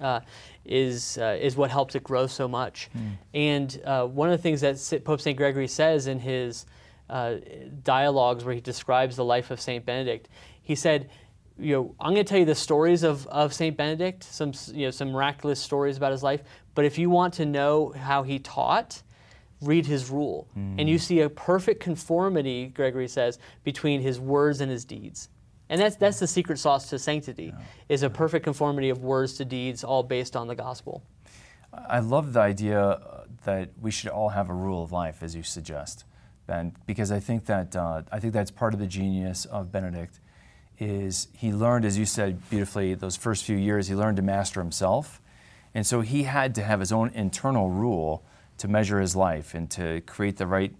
uh, 0.00 0.20
is 0.64 1.18
uh, 1.18 1.36
is 1.40 1.56
what 1.56 1.70
helps 1.70 1.94
it 1.94 2.02
grow 2.02 2.26
so 2.26 2.48
much. 2.48 2.88
And 3.34 3.80
uh, 3.84 4.06
one 4.06 4.30
of 4.30 4.38
the 4.38 4.42
things 4.42 4.60
that 4.62 5.04
Pope 5.04 5.20
Saint 5.20 5.36
Gregory 5.36 5.68
says 5.68 6.06
in 6.06 6.20
his 6.20 6.64
uh, 7.12 7.36
dialogues 7.84 8.44
where 8.44 8.54
he 8.54 8.60
describes 8.60 9.14
the 9.16 9.24
life 9.24 9.50
of 9.50 9.60
Saint 9.60 9.84
Benedict, 9.84 10.28
he 10.62 10.74
said, 10.74 11.10
"You 11.58 11.74
know, 11.74 11.94
I'm 12.00 12.14
going 12.14 12.24
to 12.24 12.30
tell 12.30 12.38
you 12.38 12.44
the 12.44 12.54
stories 12.54 13.02
of, 13.02 13.26
of 13.26 13.52
Saint 13.52 13.76
Benedict, 13.76 14.24
some 14.24 14.52
you 14.72 14.86
know 14.86 14.90
some 14.90 15.12
miraculous 15.12 15.60
stories 15.60 15.96
about 15.96 16.12
his 16.12 16.22
life. 16.22 16.42
But 16.74 16.84
if 16.84 16.98
you 16.98 17.10
want 17.10 17.34
to 17.34 17.44
know 17.46 17.92
how 17.96 18.22
he 18.22 18.38
taught." 18.38 19.02
Read 19.60 19.86
his 19.86 20.10
rule, 20.10 20.48
and 20.56 20.88
you 20.88 20.98
see 20.98 21.20
a 21.20 21.30
perfect 21.30 21.78
conformity, 21.80 22.66
Gregory 22.66 23.06
says, 23.06 23.38
between 23.62 24.00
his 24.00 24.18
words 24.18 24.60
and 24.60 24.68
his 24.68 24.84
deeds. 24.84 25.28
And 25.68 25.80
that's, 25.80 25.94
that's 25.94 26.18
the 26.18 26.26
secret 26.26 26.58
sauce 26.58 26.90
to 26.90 26.98
sanctity, 26.98 27.54
is 27.88 28.02
a 28.02 28.10
perfect 28.10 28.42
conformity 28.42 28.90
of 28.90 29.04
words 29.04 29.34
to 29.34 29.44
deeds, 29.44 29.84
all 29.84 30.02
based 30.02 30.34
on 30.34 30.48
the 30.48 30.56
gospel. 30.56 31.04
I 31.72 32.00
love 32.00 32.32
the 32.32 32.40
idea 32.40 32.98
that 33.44 33.70
we 33.80 33.92
should 33.92 34.10
all 34.10 34.30
have 34.30 34.50
a 34.50 34.54
rule 34.54 34.82
of 34.82 34.90
life, 34.90 35.22
as 35.22 35.36
you 35.36 35.44
suggest, 35.44 36.04
Ben, 36.46 36.74
because 36.86 37.12
I 37.12 37.20
think 37.20 37.46
that 37.46 37.76
uh, 37.76 38.02
I 38.10 38.18
think 38.18 38.32
that's 38.32 38.50
part 38.50 38.74
of 38.74 38.80
the 38.80 38.86
genius 38.86 39.44
of 39.44 39.70
Benedict. 39.70 40.20
Is 40.78 41.28
he 41.36 41.52
learned, 41.52 41.84
as 41.84 41.96
you 41.96 42.06
said 42.06 42.48
beautifully, 42.50 42.94
those 42.94 43.16
first 43.16 43.44
few 43.44 43.56
years, 43.56 43.88
he 43.88 43.94
learned 43.94 44.16
to 44.16 44.22
master 44.22 44.60
himself, 44.60 45.20
and 45.74 45.86
so 45.86 46.00
he 46.00 46.24
had 46.24 46.54
to 46.56 46.62
have 46.62 46.80
his 46.80 46.92
own 46.92 47.10
internal 47.14 47.70
rule 47.70 48.24
to 48.58 48.68
measure 48.68 49.00
his 49.00 49.16
life 49.16 49.54
and 49.54 49.70
to 49.70 50.00
create 50.02 50.36
the 50.36 50.46
right 50.46 50.74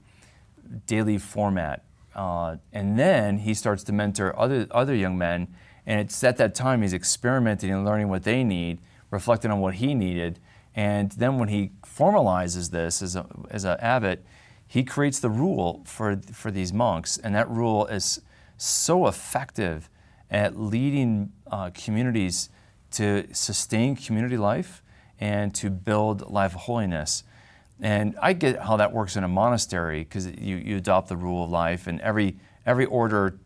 daily 0.86 1.18
format. 1.18 1.84
Uh, 2.14 2.56
and 2.72 2.98
then 2.98 3.38
he 3.38 3.54
starts 3.54 3.82
to 3.84 3.92
mentor 3.92 4.38
other, 4.38 4.66
other 4.70 4.94
young 4.94 5.16
men. 5.16 5.48
And 5.86 6.00
it's 6.00 6.22
at 6.22 6.36
that 6.36 6.54
time 6.54 6.82
he's 6.82 6.92
experimenting 6.92 7.70
and 7.70 7.84
learning 7.84 8.08
what 8.08 8.22
they 8.22 8.44
need, 8.44 8.78
reflecting 9.10 9.50
on 9.50 9.60
what 9.60 9.74
he 9.74 9.94
needed. 9.94 10.38
And 10.74 11.10
then 11.12 11.38
when 11.38 11.48
he 11.48 11.72
formalizes 11.84 12.70
this 12.70 13.02
as, 13.02 13.16
as 13.50 13.64
an 13.64 13.78
abbot, 13.80 14.24
he 14.72 14.82
creates 14.82 15.20
the 15.20 15.28
rule 15.28 15.82
for, 15.84 16.18
for 16.32 16.50
these 16.50 16.72
monks. 16.72 17.18
And 17.18 17.34
that 17.34 17.46
rule 17.50 17.84
is 17.88 18.22
so 18.56 19.06
effective 19.06 19.90
at 20.30 20.58
leading 20.58 21.30
uh, 21.50 21.68
communities 21.74 22.48
to 22.92 23.26
sustain 23.34 23.94
community 23.94 24.38
life 24.38 24.82
and 25.20 25.54
to 25.56 25.68
build 25.68 26.30
life 26.30 26.54
of 26.54 26.62
holiness. 26.62 27.22
And 27.82 28.16
I 28.22 28.32
get 28.32 28.60
how 28.60 28.78
that 28.78 28.94
works 28.94 29.14
in 29.14 29.24
a 29.24 29.28
monastery 29.28 30.04
because 30.04 30.26
you, 30.26 30.56
you 30.56 30.78
adopt 30.78 31.10
the 31.10 31.18
rule 31.18 31.44
of 31.44 31.50
life, 31.50 31.86
and 31.86 32.00
every, 32.00 32.38
every 32.64 32.86
order 32.86 33.38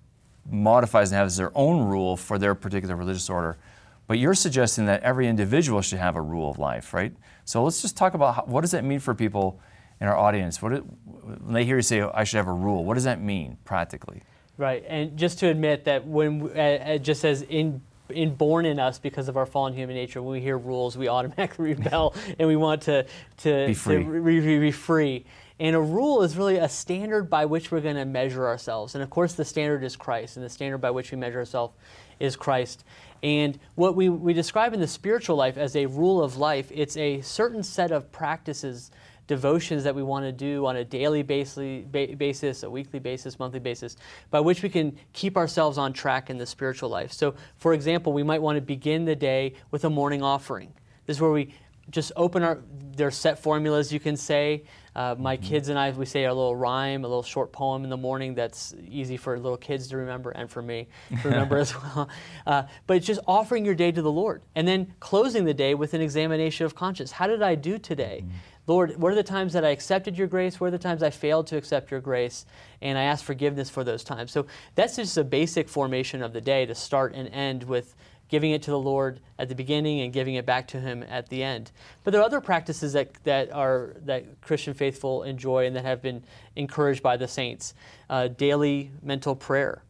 modifies 0.49 1.11
and 1.11 1.18
has 1.18 1.37
their 1.37 1.50
own 1.56 1.88
rule 1.88 2.16
for 2.16 2.38
their 2.38 2.54
particular 2.54 2.95
religious 2.95 3.28
order. 3.28 3.59
But 4.06 4.21
you're 4.21 4.35
suggesting 4.35 4.87
that 4.87 5.02
every 5.02 5.26
individual 5.26 5.83
should 5.83 5.99
have 5.99 6.14
a 6.14 6.23
rule 6.23 6.49
of 6.49 6.61
life, 6.61 6.95
right? 6.95 7.12
So 7.45 7.64
let's 7.64 7.83
just 7.83 7.97
talk 7.97 8.14
about 8.14 8.37
how, 8.37 8.42
what 8.42 8.61
does 8.61 8.71
that 8.71 8.85
mean 8.85 9.00
for 9.00 9.12
people 9.12 9.59
in 10.00 10.09
our 10.09 10.17
audience? 10.17 10.61
What 10.61 10.73
when 10.73 11.55
they 11.55 11.65
hear 11.65 11.76
you 11.76 11.83
say, 11.83 12.00
I 12.03 12.25
should 12.25 12.37
have 12.37 12.49
a 12.49 12.53
rule, 12.53 12.85
what 12.85 12.95
does 12.95 13.05
that 13.05 13.21
mean 13.21 13.59
practically? 13.65 14.23
Right, 14.59 14.85
and 14.88 15.17
just 15.17 15.38
to 15.41 15.49
admit 15.49 15.85
that 15.85 16.07
when, 16.07 16.57
uh, 16.57 16.99
just 16.99 17.25
as 17.25 17.43
in 17.43 17.83
inborn 18.11 18.67
in 18.67 18.79
us 18.79 18.99
because 18.99 19.29
of 19.29 19.37
our 19.37 19.47
fallen 19.47 19.75
human 19.75 19.97
nature. 19.97 20.23
When 20.23 20.33
we 20.33 20.41
hear 20.41 20.59
rules, 20.59 20.97
we 20.97 21.09
automatically 21.09 21.75
rebel 21.75 22.15
and 22.38 22.49
we 22.49 22.57
want 22.57 22.83
to 22.83 23.07
to 23.38 23.67
be 23.67 23.75
free. 23.75 23.97
To 23.97 24.05
re- 24.05 24.41
re- 24.41 24.59
be 24.59 24.71
free. 24.71 25.25
And 25.59 25.75
a 25.75 25.81
rule 25.81 26.23
is 26.23 26.37
really 26.37 26.59
a 26.59 26.69
standard 26.69 27.31
by 27.31 27.47
which 27.47 27.71
we're 27.71 27.81
going 27.81 27.97
to 27.97 28.05
measure 28.05 28.47
ourselves. 28.47 28.95
And 28.95 29.03
of 29.03 29.09
course, 29.09 29.33
the 29.33 29.45
standard 29.45 29.83
is 29.83 29.97
Christ, 29.97 30.37
and 30.37 30.45
the 30.45 30.50
standard 30.50 30.79
by 30.79 30.91
which 30.91 31.11
we 31.11 31.17
measure 31.17 31.38
ourselves 31.38 31.75
is 32.21 32.37
Christ. 32.37 32.85
And 33.23 33.59
what 33.75 33.97
we, 33.97 34.11
we 34.11 34.35
describe 34.35 34.75
in 34.75 34.81
the 34.81 34.87
spiritual 34.87 35.37
life 35.37 35.57
as 35.57 35.75
a 35.75 35.87
rule 35.87 36.23
of 36.23 36.37
life, 36.37 36.71
it's 36.71 36.99
a 36.99 37.23
certain 37.23 37.62
set 37.62 37.91
of 37.91 38.12
practices 38.12 38.91
devotions 39.26 39.85
that 39.85 39.95
we 39.95 40.02
want 40.02 40.25
to 40.25 40.33
do 40.33 40.66
on 40.66 40.76
a 40.76 40.85
daily 40.85 41.23
basis, 41.23 42.62
a 42.62 42.71
weekly 42.71 42.99
basis, 42.99 43.38
monthly 43.38 43.61
basis, 43.61 43.97
by 44.30 44.40
which 44.40 44.62
we 44.62 44.68
can 44.68 44.97
keep 45.12 45.37
ourselves 45.37 45.78
on 45.78 45.92
track 45.92 46.30
in 46.30 46.38
the 46.38 46.47
spiritual 46.47 46.88
life. 46.88 47.12
So, 47.12 47.35
for 47.56 47.75
example, 47.75 48.12
we 48.12 48.23
might 48.23 48.40
want 48.40 48.56
to 48.56 48.62
begin 48.62 49.04
the 49.04 49.16
day 49.16 49.54
with 49.71 49.85
a 49.85 49.90
morning 49.90 50.23
offering. 50.23 50.73
This 51.06 51.16
is 51.16 51.21
where 51.21 51.30
we 51.30 51.54
just 51.90 52.11
open 52.16 52.42
our, 52.42 52.61
there 52.97 53.06
are 53.06 53.12
set 53.12 53.38
formulas 53.38 53.92
you 53.92 54.00
can 54.00 54.16
say. 54.16 54.64
Uh, 54.95 55.14
my 55.18 55.37
mm-hmm. 55.37 55.47
kids 55.47 55.68
and 55.68 55.78
I, 55.78 55.90
we 55.90 56.06
say 56.06 56.25
a 56.25 56.35
little 56.35 56.56
rhyme, 56.56 57.04
a 57.04 57.09
little 57.09 57.23
short 57.23 57.52
poem 57.52 57.85
in 57.85 57.90
the 57.90 57.97
morning 57.97 58.35
that's 58.35 58.75
easy 58.88 59.16
for 59.16 59.38
little 59.38 59.59
kids 59.59 59.88
to 59.88 59.97
remember 59.99 60.30
and 60.30 60.50
for 60.50 60.62
me 60.62 60.88
to 61.23 61.28
remember 61.28 61.59
as 61.59 61.75
well. 61.75 62.09
Uh, 62.47 62.64
but 62.87 62.97
it's 62.97 63.06
just 63.06 63.21
offering 63.26 63.64
your 63.64 63.75
day 63.75 63.92
to 63.92 64.02
the 64.02 64.11
Lord 64.11 64.42
and 64.54 64.66
then 64.66 64.95
closing 65.00 65.45
the 65.45 65.54
day 65.54 65.75
with 65.75 65.95
an 65.95 66.00
examination 66.00 66.66
of 66.66 66.75
conscience. 66.75 67.12
How 67.12 67.26
did 67.26 67.42
I 67.42 67.54
do 67.54 67.78
today? 67.78 68.23
Mm-hmm. 68.23 68.37
Lord, 68.66 68.96
what 68.96 69.12
are 69.12 69.16
the 69.16 69.23
times 69.23 69.52
that 69.52 69.64
I 69.64 69.68
accepted 69.68 70.18
your 70.18 70.26
grace? 70.26 70.61
What 70.61 70.68
are 70.68 70.73
the 70.73 70.78
times 70.78 71.02
I 71.02 71.11
failed 71.11 71.46
to 71.49 71.56
accept 71.56 71.90
your 71.90 72.00
grace? 72.00 72.46
And 72.82 72.99
I 72.99 73.04
ask 73.04 73.25
forgiveness 73.25 73.70
for 73.70 73.85
those 73.85 74.02
times. 74.02 74.32
So 74.32 74.46
that's 74.75 74.96
just 74.96 75.16
a 75.16 75.25
basic 75.25 75.68
formation 75.68 76.23
of 76.23 76.32
the 76.32 76.40
day 76.40 76.66
to 76.66 76.75
start 76.75 77.14
and 77.14 77.28
end 77.28 77.62
with 77.64 77.94
giving 78.28 78.50
it 78.50 78.62
to 78.62 78.73
the 78.73 78.78
Lord 78.78 79.20
at 79.38 79.49
the 79.49 79.54
beginning 79.54 80.00
and 80.00 80.12
giving 80.12 80.35
it 80.35 80.44
back 80.44 80.66
to 80.68 80.80
Him 80.80 81.04
at 81.04 81.28
the 81.28 81.44
end. 81.44 81.70
But 82.02 82.11
there 82.11 82.20
are 82.20 82.25
other 82.25 82.40
practices 82.40 82.92
that, 82.94 83.14
that 83.23 83.52
are 83.52 83.94
that 84.04 84.40
Christian 84.40 84.75
faithful 84.75 85.23
enjoy 85.23 85.66
and 85.66 85.76
that 85.76 85.85
have 85.85 86.02
been 86.02 86.25
encouraged 86.56 87.04
by 87.04 87.16
the 87.16 87.28
saints. 87.28 87.75
Uh, 88.11 88.26
daily 88.26 88.90
mental 89.00 89.37
prayer, 89.37 89.85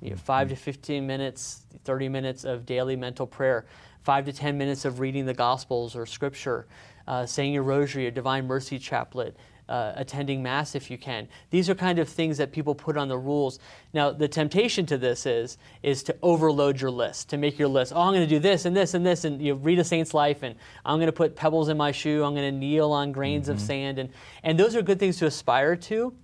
you 0.00 0.10
know, 0.10 0.16
five 0.16 0.48
to 0.48 0.56
fifteen 0.56 1.06
minutes, 1.06 1.66
thirty 1.84 2.08
minutes 2.08 2.44
of 2.44 2.64
daily 2.64 2.96
mental 2.96 3.26
prayer, 3.26 3.66
five 4.02 4.24
to 4.24 4.32
ten 4.32 4.56
minutes 4.56 4.86
of 4.86 4.98
reading 4.98 5.26
the 5.26 5.34
Gospels 5.34 5.94
or 5.94 6.06
Scripture 6.06 6.66
uh, 7.06 7.26
saying 7.26 7.52
your 7.52 7.62
rosary, 7.62 8.06
a 8.06 8.10
divine 8.10 8.46
mercy 8.46 8.78
chaplet, 8.78 9.36
uh, 9.68 9.92
attending 9.96 10.42
Mass 10.42 10.74
if 10.74 10.90
you 10.90 10.98
can. 10.98 11.26
These 11.50 11.70
are 11.70 11.74
kind 11.74 11.98
of 11.98 12.08
things 12.08 12.36
that 12.38 12.52
people 12.52 12.74
put 12.74 12.96
on 12.96 13.08
the 13.08 13.16
rules. 13.16 13.58
Now, 13.92 14.10
the 14.10 14.28
temptation 14.28 14.84
to 14.86 14.98
this 14.98 15.26
is 15.26 15.58
is 15.82 16.02
to 16.04 16.16
overload 16.22 16.80
your 16.80 16.90
list, 16.90 17.30
to 17.30 17.36
make 17.36 17.58
your 17.58 17.68
list. 17.68 17.92
Oh, 17.94 18.00
I'm 18.00 18.12
going 18.12 18.26
to 18.26 18.34
do 18.34 18.38
this 18.38 18.64
and 18.64 18.76
this 18.76 18.94
and 18.94 19.04
this, 19.04 19.24
and 19.24 19.40
you 19.40 19.54
read 19.54 19.78
a 19.78 19.84
saint's 19.84 20.12
life, 20.12 20.42
and 20.42 20.54
I'm 20.84 20.98
going 20.98 21.06
to 21.06 21.12
put 21.12 21.34
pebbles 21.34 21.68
in 21.68 21.76
my 21.76 21.92
shoe. 21.92 22.24
I'm 22.24 22.34
going 22.34 22.52
to 22.52 22.58
kneel 22.58 22.92
on 22.92 23.12
grains 23.12 23.44
mm-hmm. 23.44 23.52
of 23.52 23.60
sand, 23.60 23.98
and 23.98 24.10
and 24.42 24.58
those 24.58 24.76
are 24.76 24.82
good 24.82 24.98
things 24.98 25.18
to 25.18 25.26
aspire 25.26 25.76
to, 25.76 26.14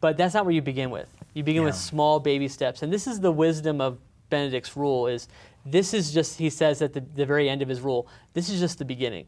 but 0.00 0.16
that's 0.16 0.34
not 0.34 0.44
where 0.44 0.54
you 0.54 0.62
begin 0.62 0.90
with. 0.90 1.08
You 1.34 1.42
begin 1.42 1.62
yeah. 1.62 1.68
with 1.68 1.76
small 1.76 2.20
baby 2.20 2.48
steps, 2.48 2.82
and 2.82 2.92
this 2.92 3.06
is 3.06 3.20
the 3.20 3.32
wisdom 3.32 3.80
of 3.80 3.98
Benedict's 4.28 4.76
rule. 4.76 5.06
Is 5.06 5.28
this 5.64 5.94
is 5.94 6.12
just 6.12 6.38
he 6.38 6.50
says 6.50 6.82
at 6.82 6.92
the, 6.92 7.00
the 7.00 7.24
very 7.24 7.48
end 7.48 7.62
of 7.62 7.68
his 7.68 7.80
rule. 7.80 8.06
This 8.34 8.50
is 8.50 8.60
just 8.60 8.78
the 8.78 8.84
beginning. 8.84 9.26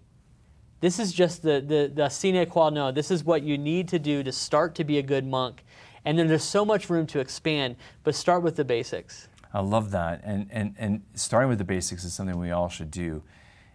This 0.85 0.99
is 0.99 1.14
just 1.14 1.41
the, 1.41 1.62
the, 1.62 1.91
the 1.95 2.11
sine 2.11 2.45
qua 2.45 2.69
non. 2.69 2.93
This 2.93 3.11
is 3.11 3.25
what 3.25 3.43
you 3.43 3.57
need 3.57 3.88
to 3.88 3.99
do 3.99 4.23
to 4.23 4.31
start 4.31 4.75
to 4.75 4.85
be 4.85 4.99
a 4.99 5.03
good 5.03 5.26
monk. 5.26 5.64
And 6.05 6.19
then 6.19 6.26
there's 6.26 6.45
so 6.45 6.62
much 6.62 6.91
room 6.91 7.07
to 7.07 7.21
expand, 7.21 7.76
but 8.03 8.14
start 8.14 8.43
with 8.43 8.57
the 8.57 8.67
basics. 8.67 9.29
I 9.55 9.62
love 9.62 9.93
that. 9.93 10.21
And, 10.25 10.47
and, 10.50 10.75
and 10.76 11.00
starting 11.14 11.49
with 11.49 11.57
the 11.57 11.64
basics 11.64 12.05
is 12.05 12.12
something 12.12 12.38
we 12.38 12.50
all 12.50 12.69
should 12.69 12.91
do. 12.91 13.23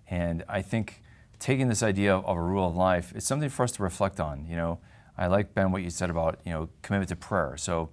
And 0.08 0.44
I 0.48 0.62
think 0.62 1.02
taking 1.40 1.68
this 1.68 1.82
idea 1.82 2.16
of, 2.16 2.38
a 2.38 2.40
rule 2.40 2.68
of 2.68 2.76
life, 2.76 3.12
it's 3.16 3.26
something 3.26 3.50
for 3.50 3.64
us 3.64 3.72
to 3.72 3.82
reflect 3.82 4.20
on. 4.20 4.46
You 4.48 4.58
know, 4.58 4.80
I 5.18 5.26
like, 5.26 5.56
Ben, 5.56 5.72
what 5.72 5.82
you 5.82 5.90
said 5.90 6.12
about, 6.12 6.40
you 6.46 6.52
know, 6.52 6.70
commitment 6.84 7.10
to 7.10 7.16
prayer. 7.16 7.58
So 7.58 7.90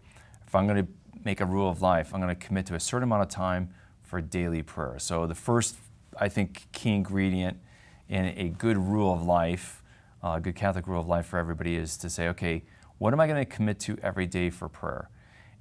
if 0.46 0.54
I'm 0.54 0.66
going 0.66 0.84
to 0.84 0.92
make 1.24 1.40
a 1.40 1.46
rule 1.46 1.70
of 1.70 1.80
life, 1.80 2.12
I'm 2.12 2.20
going 2.20 2.36
to 2.36 2.46
commit 2.46 2.66
to 2.66 2.74
a 2.74 2.80
certain 2.80 3.04
amount 3.04 3.22
of 3.22 3.30
time 3.30 3.70
for 4.02 4.20
daily 4.20 4.62
prayer. 4.62 4.98
So 4.98 5.26
the 5.26 5.34
first, 5.34 5.76
I 6.20 6.28
think, 6.28 6.66
key 6.72 6.90
ingredient 6.90 7.60
and 8.08 8.36
a 8.38 8.48
good 8.48 8.76
rule 8.76 9.12
of 9.12 9.22
life, 9.22 9.82
uh, 10.22 10.34
a 10.36 10.40
good 10.40 10.54
Catholic 10.54 10.86
rule 10.86 11.00
of 11.00 11.08
life 11.08 11.26
for 11.26 11.38
everybody 11.38 11.76
is 11.76 11.96
to 11.98 12.10
say, 12.10 12.28
okay, 12.28 12.62
what 12.98 13.12
am 13.12 13.20
I 13.20 13.26
going 13.26 13.38
to 13.38 13.44
commit 13.44 13.78
to 13.80 13.98
every 14.02 14.26
day 14.26 14.50
for 14.50 14.68
prayer? 14.68 15.10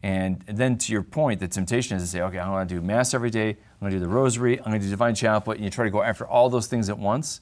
And 0.03 0.43
then 0.47 0.77
to 0.77 0.91
your 0.91 1.01
point, 1.01 1.39
the 1.39 1.47
temptation 1.47 1.97
is 1.97 2.03
to 2.03 2.07
say, 2.07 2.21
okay, 2.21 2.37
I'm 2.37 2.51
going 2.51 2.67
to 2.67 2.75
do 2.75 2.81
Mass 2.81 3.13
every 3.13 3.31
day, 3.31 3.49
I'm 3.49 3.79
going 3.79 3.91
to 3.91 3.97
do 3.97 4.03
the 4.03 4.09
Rosary, 4.09 4.59
I'm 4.59 4.65
going 4.65 4.79
to 4.79 4.85
do 4.85 4.89
Divine 4.89 5.15
Chaplet, 5.15 5.55
and 5.55 5.63
you 5.63 5.71
try 5.71 5.85
to 5.85 5.91
go 5.91 6.03
after 6.03 6.27
all 6.27 6.49
those 6.49 6.67
things 6.67 6.89
at 6.89 6.99
once. 6.99 7.41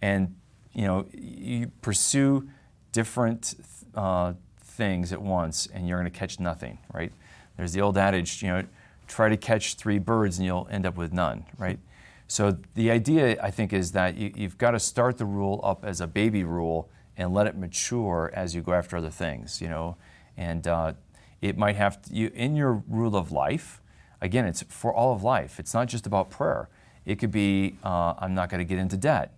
And, 0.00 0.36
you 0.72 0.82
know, 0.82 1.06
you 1.12 1.72
pursue 1.82 2.48
different 2.92 3.54
uh, 3.94 4.34
things 4.60 5.12
at 5.12 5.20
once, 5.20 5.66
and 5.72 5.88
you're 5.88 5.98
going 5.98 6.10
to 6.10 6.16
catch 6.16 6.38
nothing, 6.38 6.78
right? 6.92 7.12
There's 7.56 7.72
the 7.72 7.80
old 7.80 7.98
adage, 7.98 8.42
you 8.42 8.48
know, 8.48 8.64
try 9.06 9.28
to 9.28 9.36
catch 9.36 9.74
three 9.74 9.98
birds 9.98 10.38
and 10.38 10.46
you'll 10.46 10.68
end 10.70 10.86
up 10.86 10.96
with 10.96 11.12
none, 11.12 11.44
right? 11.58 11.78
So 12.26 12.56
the 12.74 12.90
idea, 12.90 13.36
I 13.42 13.50
think, 13.50 13.72
is 13.72 13.92
that 13.92 14.16
you, 14.16 14.32
have 14.38 14.58
got 14.58 14.72
to 14.72 14.80
start 14.80 15.18
the 15.18 15.24
rule 15.24 15.60
up 15.62 15.84
as 15.84 16.00
a 16.00 16.06
baby 16.06 16.44
rule 16.44 16.88
and 17.16 17.32
let 17.32 17.46
it 17.46 17.56
mature 17.56 18.30
as 18.34 18.54
you 18.54 18.62
go 18.62 18.72
after 18.72 18.96
other 18.96 19.10
things, 19.10 19.60
you 19.60 19.68
know. 19.68 19.96
And 20.36 20.66
uh, 20.66 20.94
it 21.40 21.56
might 21.56 21.76
have 21.76 22.00
to, 22.02 22.14
you, 22.14 22.30
in 22.34 22.56
your 22.56 22.82
rule 22.88 23.16
of 23.16 23.30
life. 23.30 23.80
Again, 24.20 24.46
it's 24.46 24.62
for 24.68 24.92
all 24.92 25.14
of 25.14 25.22
life. 25.22 25.60
It's 25.60 25.74
not 25.74 25.86
just 25.86 26.06
about 26.06 26.30
prayer. 26.30 26.68
It 27.04 27.18
could 27.18 27.30
be 27.30 27.76
uh, 27.84 28.14
I'm 28.18 28.34
not 28.34 28.48
going 28.48 28.58
to 28.60 28.64
get 28.64 28.78
into 28.78 28.96
debt. 28.96 29.32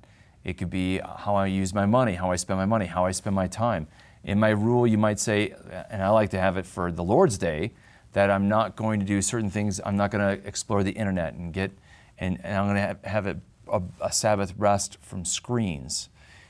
It 0.45 0.55
could 0.55 0.71
be 0.71 0.99
how 0.99 1.35
I 1.35 1.47
use 1.47 1.75
my 1.75 1.87
money, 1.87 2.15
how 2.15 2.31
I 2.31 2.37
spend 2.37 2.59
my 2.59 2.67
money, 2.67 2.87
how 2.87 3.05
I 3.05 3.11
spend 3.11 3.35
my 3.35 3.49
time. 3.49 3.89
In 4.23 4.39
my 4.39 4.51
rule, 4.51 4.87
you 4.87 4.97
might 4.97 5.19
say, 5.19 5.55
and 5.91 6.03
I 6.03 6.09
like 6.11 6.31
to 6.31 6.41
have 6.41 6.57
it 6.57 6.67
for 6.67 6.93
the 6.93 7.03
Lord's 7.03 7.37
Day, 7.37 7.73
that 8.13 8.31
I'm 8.31 8.49
not 8.49 8.77
going 8.77 9.01
to 9.01 9.07
do 9.07 9.21
certain 9.21 9.51
things. 9.51 9.81
I'm 9.85 9.97
not 9.97 10.13
going 10.13 10.39
to 10.39 10.47
explore 10.47 10.85
the 10.85 10.93
internet 10.93 11.35
and 11.35 11.53
get 11.53 11.73
and, 12.19 12.39
and 12.43 12.57
I'm 12.57 12.65
going 12.67 12.77
to 12.77 12.81
have, 12.81 13.05
have 13.05 13.27
a, 13.27 13.37
a, 13.71 13.83
a, 14.01 14.13
Sabbath 14.13 14.55
rest 14.57 14.99
from 15.01 15.25
screens. 15.25 16.09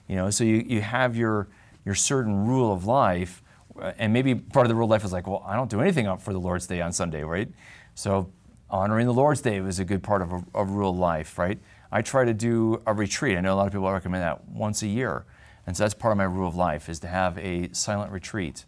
You 0.08 0.16
know, 0.16 0.30
so 0.30 0.44
you, 0.44 0.64
you 0.66 0.80
have 0.80 1.16
your, 1.16 1.48
your 1.84 1.94
certain 1.94 2.46
rule 2.46 2.72
of 2.72 2.86
life, 2.86 3.42
uh, 3.80 3.92
and 3.98 4.12
maybe 4.12 4.34
part 4.34 4.66
of 4.66 4.68
the 4.68 4.74
rule 4.74 4.84
of 4.84 4.90
life 4.90 5.04
is 5.04 5.12
like, 5.12 5.26
well, 5.26 5.44
I 5.46 5.56
don't 5.56 5.70
do 5.70 5.80
anything 5.80 6.14
for 6.18 6.32
the 6.32 6.40
Lord's 6.40 6.66
Day 6.66 6.80
on 6.80 6.92
Sunday, 6.92 7.22
right? 7.22 7.48
So 7.94 8.30
honoring 8.70 9.06
the 9.06 9.14
Lord's 9.14 9.40
Day 9.40 9.60
was 9.60 9.78
a 9.78 9.84
good 9.84 10.02
part 10.02 10.22
of 10.22 10.32
a, 10.32 10.44
a 10.54 10.64
rule 10.64 10.90
of 10.90 10.98
life, 10.98 11.38
right? 11.38 11.58
I 11.90 12.02
try 12.02 12.24
to 12.24 12.34
do 12.34 12.82
a 12.86 12.92
retreat. 12.92 13.36
I 13.36 13.40
know 13.40 13.54
a 13.54 13.56
lot 13.56 13.66
of 13.66 13.72
people 13.72 13.90
recommend 13.90 14.22
that 14.22 14.46
once 14.48 14.82
a 14.82 14.88
year. 14.88 15.24
And 15.66 15.76
so 15.76 15.84
that's 15.84 15.94
part 15.94 16.12
of 16.12 16.18
my 16.18 16.24
rule 16.24 16.48
of 16.48 16.54
life 16.54 16.88
is 16.88 17.00
to 17.00 17.08
have 17.08 17.38
a 17.38 17.72
silent 17.72 18.12
retreat. 18.12 18.64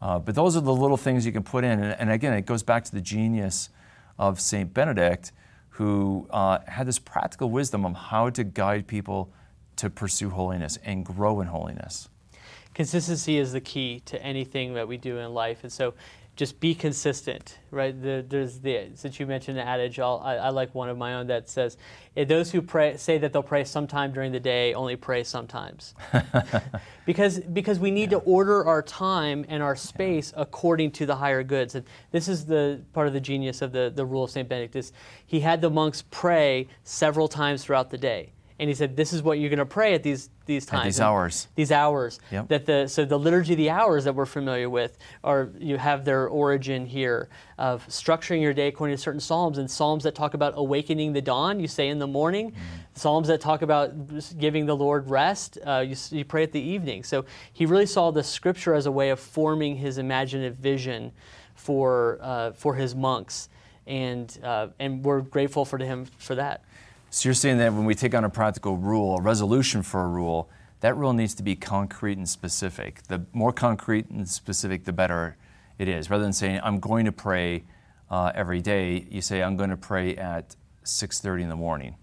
Uh, 0.00 0.18
but 0.18 0.34
those 0.34 0.56
are 0.56 0.60
the 0.60 0.74
little 0.74 0.96
things 0.96 1.24
you 1.24 1.32
can 1.32 1.44
put 1.44 1.64
in. 1.64 1.80
And, 1.80 1.92
and, 1.98 2.10
again, 2.10 2.32
it 2.32 2.44
goes 2.44 2.64
back 2.64 2.82
to 2.84 2.92
the 2.92 3.00
genius 3.00 3.68
of 4.18 4.40
St. 4.40 4.74
Benedict 4.74 5.32
who 5.72 6.26
uh, 6.30 6.58
had 6.66 6.86
this 6.86 6.98
practical 6.98 7.50
wisdom 7.50 7.84
of 7.84 7.94
how 7.94 8.30
to 8.30 8.44
guide 8.44 8.86
people 8.86 9.32
to 9.76 9.88
pursue 9.88 10.30
holiness 10.30 10.78
and 10.84 11.04
grow 11.04 11.40
in 11.40 11.48
holiness. 11.48 12.08
Consistency 12.74 13.38
is 13.38 13.52
the 13.52 13.60
key 13.60 14.00
to 14.06 14.22
anything 14.22 14.74
that 14.74 14.86
we 14.86 14.96
do 14.96 15.18
in 15.18 15.32
life. 15.32 15.62
And 15.62 15.72
so 15.72 15.94
just 16.34 16.60
be 16.60 16.74
consistent, 16.74 17.58
right? 17.70 18.00
The, 18.00 18.24
there's 18.26 18.60
the, 18.60 18.88
since 18.94 19.20
you 19.20 19.26
mentioned 19.26 19.58
the 19.58 19.66
adage, 19.66 19.98
I, 19.98 20.04
I 20.04 20.48
like 20.48 20.74
one 20.74 20.88
of 20.88 20.96
my 20.96 21.14
own 21.14 21.26
that 21.26 21.50
says, 21.50 21.76
eh, 22.16 22.24
those 22.24 22.50
who 22.50 22.62
pray, 22.62 22.96
say 22.96 23.18
that 23.18 23.34
they'll 23.34 23.42
pray 23.42 23.64
sometime 23.64 24.12
during 24.12 24.32
the 24.32 24.40
day 24.40 24.72
only 24.72 24.96
pray 24.96 25.24
sometimes. 25.24 25.94
because, 27.06 27.38
because 27.40 27.78
we 27.78 27.90
need 27.90 28.12
yeah. 28.12 28.18
to 28.18 28.24
order 28.24 28.66
our 28.66 28.82
time 28.82 29.44
and 29.48 29.62
our 29.62 29.76
space 29.76 30.32
yeah. 30.34 30.42
according 30.42 30.92
to 30.92 31.04
the 31.04 31.16
higher 31.16 31.42
goods. 31.42 31.74
And 31.74 31.84
this 32.12 32.28
is 32.28 32.46
the 32.46 32.80
part 32.94 33.06
of 33.06 33.12
the 33.12 33.20
genius 33.20 33.60
of 33.60 33.72
the, 33.72 33.92
the 33.94 34.06
rule 34.06 34.24
of 34.24 34.30
St. 34.30 34.48
Benedict 34.48 34.74
is 34.74 34.92
he 35.26 35.40
had 35.40 35.60
the 35.60 35.70
monks 35.70 36.02
pray 36.10 36.66
several 36.82 37.28
times 37.28 37.62
throughout 37.62 37.90
the 37.90 37.98
day 37.98 38.32
and 38.62 38.68
he 38.68 38.74
said, 38.76 38.96
"This 38.96 39.12
is 39.12 39.24
what 39.24 39.40
you're 39.40 39.50
going 39.50 39.58
to 39.58 39.66
pray 39.66 39.92
at 39.94 40.04
these 40.04 40.30
these 40.46 40.64
times, 40.64 40.80
At 40.80 40.84
these 40.84 41.00
hours. 41.00 41.48
These 41.56 41.72
hours. 41.72 42.20
Yep. 42.30 42.48
That 42.48 42.66
the 42.66 42.86
so 42.86 43.04
the 43.04 43.18
liturgy 43.18 43.54
of 43.54 43.58
the 43.58 43.70
hours 43.70 44.04
that 44.04 44.14
we're 44.14 44.24
familiar 44.24 44.70
with, 44.70 44.98
are 45.24 45.50
you 45.58 45.78
have 45.78 46.04
their 46.04 46.28
origin 46.28 46.86
here 46.86 47.28
of 47.58 47.84
structuring 47.88 48.40
your 48.40 48.54
day 48.54 48.68
according 48.68 48.96
to 48.96 49.02
certain 49.02 49.20
psalms 49.20 49.58
and 49.58 49.68
psalms 49.68 50.04
that 50.04 50.14
talk 50.14 50.34
about 50.34 50.54
awakening 50.56 51.12
the 51.12 51.20
dawn. 51.20 51.58
You 51.58 51.66
say 51.66 51.88
in 51.88 51.98
the 51.98 52.06
morning, 52.06 52.52
Mm-hmm. 52.52 52.60
psalms 52.94 53.26
that 53.28 53.40
talk 53.40 53.62
about 53.62 53.92
giving 54.38 54.66
the 54.66 54.76
Lord 54.76 55.10
rest. 55.10 55.58
Uh, 55.66 55.84
you, 55.86 55.96
you 56.10 56.24
pray 56.24 56.44
at 56.44 56.52
the 56.52 56.60
evening. 56.60 57.02
So 57.02 57.24
he 57.52 57.66
really 57.66 57.86
saw 57.86 58.12
the 58.12 58.22
scripture 58.22 58.74
as 58.74 58.86
a 58.86 58.92
way 58.92 59.10
of 59.10 59.18
forming 59.18 59.74
his 59.76 59.98
imaginative 59.98 60.56
vision 60.56 61.10
for 61.56 62.18
uh, 62.22 62.52
for 62.52 62.74
his 62.76 62.94
monks, 62.94 63.48
and 63.88 64.38
uh, 64.44 64.68
and 64.78 65.04
we're 65.04 65.20
grateful 65.20 65.64
for 65.64 65.78
him 65.78 66.04
for 66.18 66.36
that. 66.36 66.62
So 67.14 67.28
you're 67.28 67.34
saying 67.34 67.58
that 67.58 67.74
when 67.74 67.84
we 67.84 67.94
take 67.94 68.14
on 68.14 68.24
a 68.24 68.30
practical 68.30 68.78
rule, 68.78 69.18
a 69.18 69.20
resolution 69.20 69.82
for 69.82 70.02
a 70.02 70.06
rule, 70.08 70.48
that 70.80 70.96
rule 70.96 71.12
needs 71.12 71.34
to 71.34 71.42
be 71.42 71.54
concrete 71.54 72.16
and 72.16 72.26
specific. 72.26 73.02
The 73.08 73.26
more 73.34 73.52
concrete 73.52 74.08
and 74.08 74.26
specific, 74.26 74.84
the 74.84 74.94
better 74.94 75.36
it 75.76 75.88
is. 75.88 76.08
Rather 76.08 76.22
than 76.22 76.32
saying 76.32 76.60
I'm 76.64 76.80
going 76.80 77.04
to 77.04 77.12
pray 77.12 77.64
uh, 78.10 78.32
every 78.34 78.62
day, 78.62 79.06
you 79.10 79.20
say 79.20 79.42
I'm 79.42 79.58
going 79.58 79.68
to 79.68 79.76
pray 79.76 80.16
at 80.16 80.56
6:30 80.84 81.42
in 81.42 81.48
the 81.50 81.54
morning, 81.54 81.96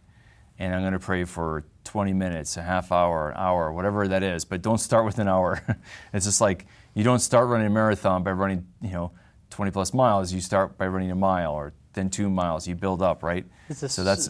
and 0.59 0.75
I'm 0.75 0.81
going 0.81 0.93
to 0.93 0.99
pray 0.99 1.23
for 1.23 1.65
20 1.85 2.13
minutes, 2.13 2.55
a 2.55 2.61
half 2.61 2.91
hour, 2.91 3.31
an 3.31 3.37
hour, 3.37 3.73
whatever 3.73 4.07
that 4.07 4.21
is. 4.21 4.45
But 4.45 4.61
don't 4.61 4.77
start 4.77 5.05
with 5.05 5.17
an 5.17 5.27
hour. 5.27 5.63
it's 6.13 6.27
just 6.27 6.39
like 6.39 6.67
you 6.93 7.03
don't 7.03 7.17
start 7.17 7.47
running 7.47 7.65
a 7.65 7.71
marathon 7.71 8.21
by 8.21 8.33
running, 8.33 8.67
you 8.79 8.91
know, 8.91 9.11
20 9.49 9.71
plus 9.71 9.91
miles. 9.91 10.31
You 10.31 10.39
start 10.39 10.77
by 10.77 10.85
running 10.85 11.09
a 11.09 11.15
mile 11.15 11.53
or 11.53 11.73
then 11.93 12.11
two 12.11 12.29
miles. 12.29 12.67
You 12.67 12.75
build 12.75 13.01
up, 13.01 13.23
right? 13.23 13.47
So 13.73 14.03
that's 14.03 14.29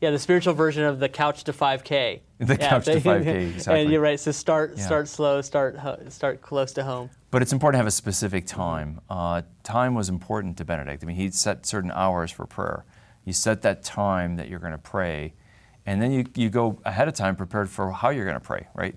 yeah, 0.00 0.10
the 0.10 0.18
spiritual 0.18 0.54
version 0.54 0.84
of 0.84 1.00
the 1.00 1.08
couch 1.08 1.44
to 1.44 1.52
5K. 1.52 2.20
The 2.38 2.54
Yeah, 2.54 2.68
couch 2.68 2.84
to 2.84 3.00
5K, 3.00 3.26
exactly. 3.56 3.82
And 3.82 3.90
you're 3.90 4.00
right. 4.00 4.18
So 4.20 4.30
start 4.30 4.74
Yeah. 4.76 4.86
start 4.86 5.08
slow, 5.08 5.40
start 5.42 5.76
start 6.12 6.40
close 6.40 6.72
to 6.74 6.84
home. 6.84 7.10
But 7.32 7.42
it's 7.42 7.52
important 7.52 7.74
to 7.74 7.78
have 7.78 7.86
a 7.86 7.90
specific 7.90 8.46
time. 8.46 9.00
Uh, 9.10 9.42
time 9.64 9.94
was 9.94 10.08
important 10.08 10.56
to 10.58 10.64
Benedict. 10.64 11.02
I 11.02 11.06
mean, 11.06 11.16
he 11.16 11.30
set 11.30 11.66
certain 11.66 11.90
hours 11.90 12.30
for 12.30 12.46
prayer. 12.46 12.84
You 13.24 13.32
set 13.32 13.62
that 13.62 13.82
time 13.82 14.36
that 14.36 14.48
you're 14.48 14.60
going 14.60 14.72
to 14.72 14.78
pray, 14.78 15.34
and 15.84 16.00
then 16.00 16.12
you, 16.12 16.24
you 16.36 16.48
go 16.48 16.80
ahead 16.86 17.08
of 17.08 17.14
time 17.14 17.34
prepared 17.36 17.68
for 17.68 17.90
how 17.90 18.08
you're 18.10 18.24
going 18.24 18.36
to 18.38 18.40
pray, 18.40 18.68
right? 18.74 18.94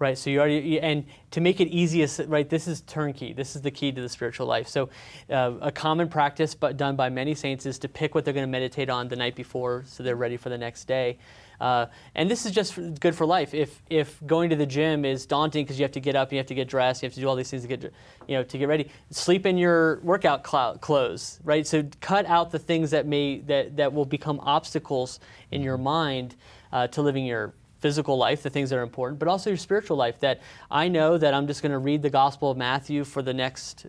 Right. 0.00 0.16
So 0.16 0.30
you 0.30 0.40
already 0.40 0.80
and 0.80 1.04
to 1.30 1.42
make 1.42 1.60
it 1.60 1.68
easiest, 1.68 2.20
right? 2.20 2.48
This 2.48 2.66
is 2.66 2.80
turnkey. 2.80 3.34
This 3.34 3.54
is 3.54 3.60
the 3.60 3.70
key 3.70 3.92
to 3.92 4.00
the 4.00 4.08
spiritual 4.08 4.46
life. 4.46 4.66
So 4.66 4.88
uh, 5.28 5.52
a 5.60 5.70
common 5.70 6.08
practice, 6.08 6.54
but 6.54 6.78
done 6.78 6.96
by 6.96 7.10
many 7.10 7.34
saints, 7.34 7.66
is 7.66 7.78
to 7.80 7.88
pick 7.88 8.14
what 8.14 8.24
they're 8.24 8.32
going 8.32 8.46
to 8.46 8.50
meditate 8.50 8.88
on 8.88 9.08
the 9.08 9.16
night 9.16 9.36
before, 9.36 9.84
so 9.86 10.02
they're 10.02 10.16
ready 10.16 10.38
for 10.38 10.48
the 10.48 10.56
next 10.56 10.84
day. 10.84 11.18
Uh, 11.60 11.84
and 12.14 12.30
this 12.30 12.46
is 12.46 12.52
just 12.52 12.78
good 12.98 13.14
for 13.14 13.26
life. 13.26 13.52
If 13.52 13.82
if 13.90 14.18
going 14.26 14.48
to 14.48 14.56
the 14.56 14.64
gym 14.64 15.04
is 15.04 15.26
daunting 15.26 15.66
because 15.66 15.78
you 15.78 15.84
have 15.84 15.92
to 15.92 16.00
get 16.00 16.16
up, 16.16 16.32
you 16.32 16.38
have 16.38 16.46
to 16.46 16.54
get 16.54 16.66
dressed, 16.66 17.02
you 17.02 17.06
have 17.06 17.14
to 17.14 17.20
do 17.20 17.28
all 17.28 17.36
these 17.36 17.50
things 17.50 17.60
to 17.62 17.68
get 17.68 17.82
you 18.26 18.38
know 18.38 18.42
to 18.42 18.56
get 18.56 18.68
ready. 18.68 18.88
Sleep 19.10 19.44
in 19.44 19.58
your 19.58 20.00
workout 20.00 20.42
clou- 20.42 20.78
clothes, 20.78 21.40
right? 21.44 21.66
So 21.66 21.84
cut 22.00 22.24
out 22.24 22.50
the 22.50 22.58
things 22.58 22.90
that 22.92 23.06
may 23.06 23.40
that 23.40 23.76
that 23.76 23.92
will 23.92 24.06
become 24.06 24.40
obstacles 24.40 25.20
in 25.50 25.60
your 25.60 25.76
mind 25.76 26.36
uh, 26.72 26.86
to 26.86 27.02
living 27.02 27.26
your 27.26 27.52
physical 27.80 28.16
life, 28.16 28.42
the 28.42 28.50
things 28.50 28.70
that 28.70 28.76
are 28.78 28.82
important, 28.82 29.18
but 29.18 29.28
also 29.28 29.50
your 29.50 29.56
spiritual 29.56 29.96
life. 29.96 30.20
That 30.20 30.40
I 30.70 30.88
know 30.88 31.18
that 31.18 31.34
I'm 31.34 31.46
just 31.46 31.62
going 31.62 31.72
to 31.72 31.78
read 31.78 32.02
the 32.02 32.10
Gospel 32.10 32.50
of 32.50 32.56
Matthew 32.56 33.04
for 33.04 33.22
the 33.22 33.34
next 33.34 33.86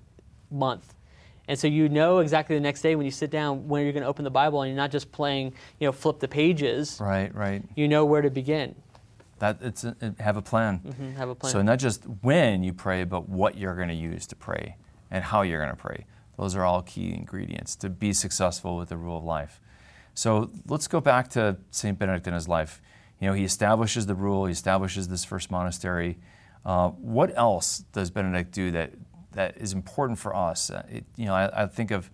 month. 0.49 0.93
And 1.47 1.59
so 1.59 1.67
you 1.67 1.89
know 1.89 2.19
exactly 2.19 2.55
the 2.55 2.61
next 2.61 2.81
day 2.81 2.95
when 2.95 3.05
you 3.05 3.11
sit 3.11 3.29
down 3.29 3.67
when 3.67 3.83
you're 3.83 3.91
going 3.93 4.03
to 4.03 4.09
open 4.09 4.23
the 4.23 4.31
Bible 4.31 4.61
and 4.61 4.69
you're 4.69 4.77
not 4.77 4.91
just 4.91 5.11
playing, 5.11 5.53
you 5.79 5.87
know, 5.87 5.91
flip 5.91 6.19
the 6.19 6.27
pages. 6.27 6.97
Right, 7.01 7.33
right. 7.35 7.63
You 7.75 7.87
know 7.87 8.05
where 8.05 8.21
to 8.21 8.29
begin. 8.29 8.75
That 9.39 9.57
it's 9.61 9.83
a, 9.83 9.95
have 10.19 10.37
a 10.37 10.41
plan. 10.41 10.81
Mhm, 10.85 11.15
have 11.15 11.29
a 11.29 11.35
plan. 11.35 11.51
So 11.51 11.61
not 11.61 11.79
just 11.79 12.03
when 12.21 12.63
you 12.63 12.73
pray, 12.73 13.03
but 13.03 13.27
what 13.27 13.57
you're 13.57 13.75
going 13.75 13.89
to 13.89 13.95
use 13.95 14.27
to 14.27 14.35
pray 14.35 14.77
and 15.09 15.23
how 15.23 15.41
you're 15.41 15.59
going 15.59 15.75
to 15.75 15.81
pray. 15.81 16.05
Those 16.37 16.55
are 16.55 16.63
all 16.63 16.83
key 16.83 17.13
ingredients 17.13 17.75
to 17.77 17.89
be 17.89 18.13
successful 18.13 18.77
with 18.77 18.89
the 18.89 18.97
rule 18.97 19.17
of 19.17 19.23
life. 19.23 19.59
So 20.13 20.51
let's 20.67 20.87
go 20.87 21.01
back 21.01 21.27
to 21.29 21.57
Saint 21.71 21.97
Benedict 21.99 22.27
in 22.27 22.33
his 22.33 22.47
life. 22.47 22.81
You 23.21 23.27
know, 23.27 23.33
he 23.33 23.43
establishes 23.43 24.07
the 24.07 24.15
rule. 24.15 24.47
He 24.47 24.51
establishes 24.51 25.07
this 25.07 25.23
first 25.23 25.51
monastery. 25.51 26.17
Uh, 26.65 26.89
what 26.89 27.31
else 27.37 27.85
does 27.93 28.09
Benedict 28.09 28.51
do 28.51 28.71
that 28.71 28.93
that 29.33 29.57
is 29.57 29.73
important 29.73 30.19
for 30.19 30.35
us? 30.35 30.71
Uh, 30.71 30.83
it, 30.89 31.05
you 31.15 31.25
know, 31.25 31.35
I, 31.35 31.63
I 31.63 31.65
think 31.67 31.91
of 31.91 32.09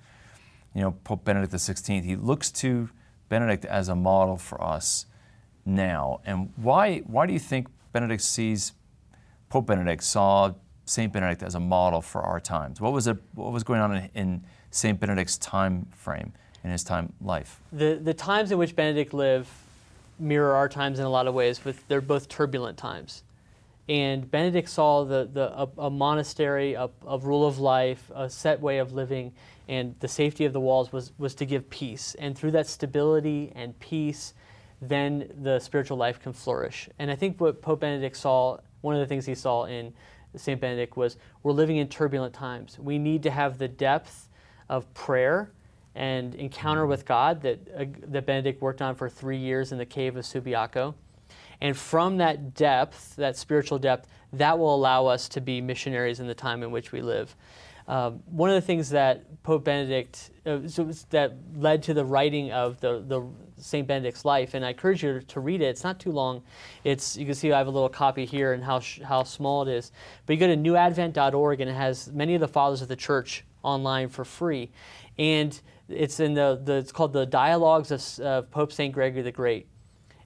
you 0.76 0.82
know 0.82 0.92
Pope 0.92 1.24
Benedict 1.24 1.54
XVI. 1.54 2.04
He 2.04 2.18
looks 2.18 2.52
to 2.52 2.90
Benedict 3.30 3.66
as 3.66 3.88
a 3.88 3.96
model 3.96 4.38
for 4.38 4.62
us 4.62 5.06
now. 5.66 6.20
And 6.26 6.52
why 6.58 7.00
why 7.00 7.26
do 7.26 7.34
you 7.34 7.40
think 7.40 7.68
Benedict 7.94 8.22
sees 8.22 8.74
Pope 9.50 9.66
Benedict 9.66 10.04
saw 10.04 10.54
Saint 10.86 11.14
Benedict 11.14 11.42
as 11.42 11.56
a 11.56 11.60
model 11.60 12.02
for 12.02 12.22
our 12.22 12.42
times? 12.42 12.82
What 12.82 12.92
was 12.92 13.08
it, 13.08 13.18
what 13.34 13.54
was 13.54 13.64
going 13.64 13.80
on 13.80 13.96
in, 13.96 14.10
in 14.14 14.44
Saint 14.72 15.00
Benedict's 15.00 15.38
time 15.38 15.88
frame 15.96 16.34
in 16.66 16.72
his 16.72 16.84
time 16.84 17.14
life? 17.22 17.62
the 17.72 17.98
the 18.02 18.14
times 18.14 18.52
in 18.52 18.58
which 18.58 18.76
Benedict 18.76 19.14
lived 19.14 19.48
mirror 20.20 20.54
our 20.54 20.70
times 20.70 21.00
in 21.00 21.06
a 21.06 21.10
lot 21.10 21.28
of 21.28 21.34
ways. 21.34 21.64
With 21.64 21.88
they're 21.88 22.02
both 22.02 22.28
turbulent 22.30 22.78
times, 22.78 23.24
and 23.90 24.30
Benedict 24.30 24.70
saw 24.70 25.04
the 25.04 25.30
the 25.32 25.52
a, 25.58 25.70
a 25.78 25.90
monastery, 25.90 26.74
a, 26.74 26.90
a 27.08 27.18
rule 27.20 27.46
of 27.46 27.60
life, 27.60 28.12
a 28.14 28.30
set 28.30 28.60
way 28.60 28.80
of 28.80 28.94
living, 28.94 29.34
and 29.68 29.96
the 30.00 30.08
safety 30.08 30.46
of 30.46 30.54
the 30.54 30.60
walls 30.60 30.92
was 30.92 31.12
was 31.18 31.36
to 31.36 31.46
give 31.46 31.70
peace. 31.70 32.16
And 32.20 32.38
through 32.38 32.52
that 32.52 32.68
stability 32.68 33.52
and 33.56 33.78
peace, 33.80 34.34
then 34.82 35.32
the 35.42 35.60
spiritual 35.60 35.98
life 35.98 36.20
can 36.22 36.34
flourish. 36.34 36.90
And 37.00 37.10
I 37.10 37.16
think 37.16 37.40
what 37.40 37.62
Pope 37.62 37.82
Benedict 37.82 38.16
saw, 38.16 38.60
one 38.82 38.96
of 38.96 39.00
the 39.00 39.08
things 39.08 39.26
he 39.26 39.36
saw 39.36 39.66
in 39.66 39.94
Saint 40.36 40.62
Benedict 40.62 40.98
was 40.98 41.18
we're 41.44 41.52
living 41.52 41.78
in 41.78 41.88
turbulent 41.88 42.34
times. 42.34 42.78
We 42.80 42.98
need 42.98 43.24
to 43.24 43.32
have 43.32 43.58
the 43.58 43.68
depth 43.68 44.30
of 44.70 44.92
prayer 44.94 45.52
and 45.98 46.36
encounter 46.36 46.86
with 46.86 47.06
God 47.06 47.42
that, 47.42 47.60
uh, 47.76 47.86
that 48.10 48.26
Benedict 48.26 48.62
worked 48.62 48.82
on 48.82 48.96
for 48.96 49.10
three 49.10 49.38
years 49.38 49.72
in 49.72 49.80
the 49.80 49.86
cave 49.86 50.16
of 50.16 50.24
Subiaco. 50.24 50.94
And 51.60 51.76
from 51.76 52.18
that 52.18 52.54
depth, 52.54 53.16
that 53.16 53.36
spiritual 53.36 53.80
depth, 53.80 54.08
that 54.34 54.60
will 54.60 54.76
allow 54.76 55.08
us 55.08 55.28
to 55.30 55.42
be 55.42 55.60
missionaries 55.60 56.20
in 56.20 56.28
the 56.28 56.36
time 56.36 56.62
in 56.62 56.70
which 56.70 56.92
we 56.92 57.02
live. 57.02 57.36
Um, 57.88 58.22
one 58.26 58.50
of 58.50 58.56
the 58.56 58.62
things 58.62 58.90
that 58.90 59.42
Pope 59.44 59.64
Benedict, 59.64 60.30
uh, 60.46 60.68
so 60.68 60.84
that 61.10 61.34
led 61.56 61.82
to 61.84 61.94
the 61.94 62.06
writing 62.06 62.52
of 62.52 62.80
the, 62.80 63.04
the 63.08 63.26
Saint 63.60 63.88
Benedict's 63.88 64.26
life, 64.26 64.54
and 64.54 64.64
I 64.64 64.70
encourage 64.70 65.04
you 65.04 65.22
to 65.22 65.40
read 65.40 65.62
it. 65.62 65.66
It's 65.66 65.86
not 65.86 65.98
too 65.98 66.12
long. 66.12 66.44
It's 66.84 67.18
you 67.18 67.26
can 67.26 67.34
see 67.34 67.52
I 67.52 67.58
have 67.58 67.68
a 67.68 67.72
little 67.72 67.90
copy 67.90 68.26
here 68.26 68.52
and 68.52 68.64
how 68.64 68.82
sh- 68.82 69.00
how 69.00 69.24
small 69.24 69.62
it 69.62 69.70
is. 69.70 69.94
But 70.26 70.34
you 70.34 70.40
go 70.40 70.48
to 70.48 70.58
newadvent.org 70.58 71.62
and 71.62 71.72
it 71.72 71.76
has 71.76 72.12
many 72.12 72.36
of 72.36 72.42
the 72.42 72.48
fathers 72.48 72.82
of 72.82 72.90
the 72.90 72.96
church 72.98 73.46
online 73.64 74.10
for 74.10 74.26
free, 74.26 74.70
and 75.18 75.60
it's 75.90 76.20
in 76.20 76.34
the, 76.34 76.60
the 76.64 76.74
it's 76.74 76.92
called 76.92 77.14
the 77.14 77.26
Dialogues 77.26 77.92
of 77.92 78.26
of 78.26 78.52
Pope 78.52 78.72
Saint 78.72 78.94
Gregory 78.94 79.22
the 79.22 79.32
Great. 79.32 79.68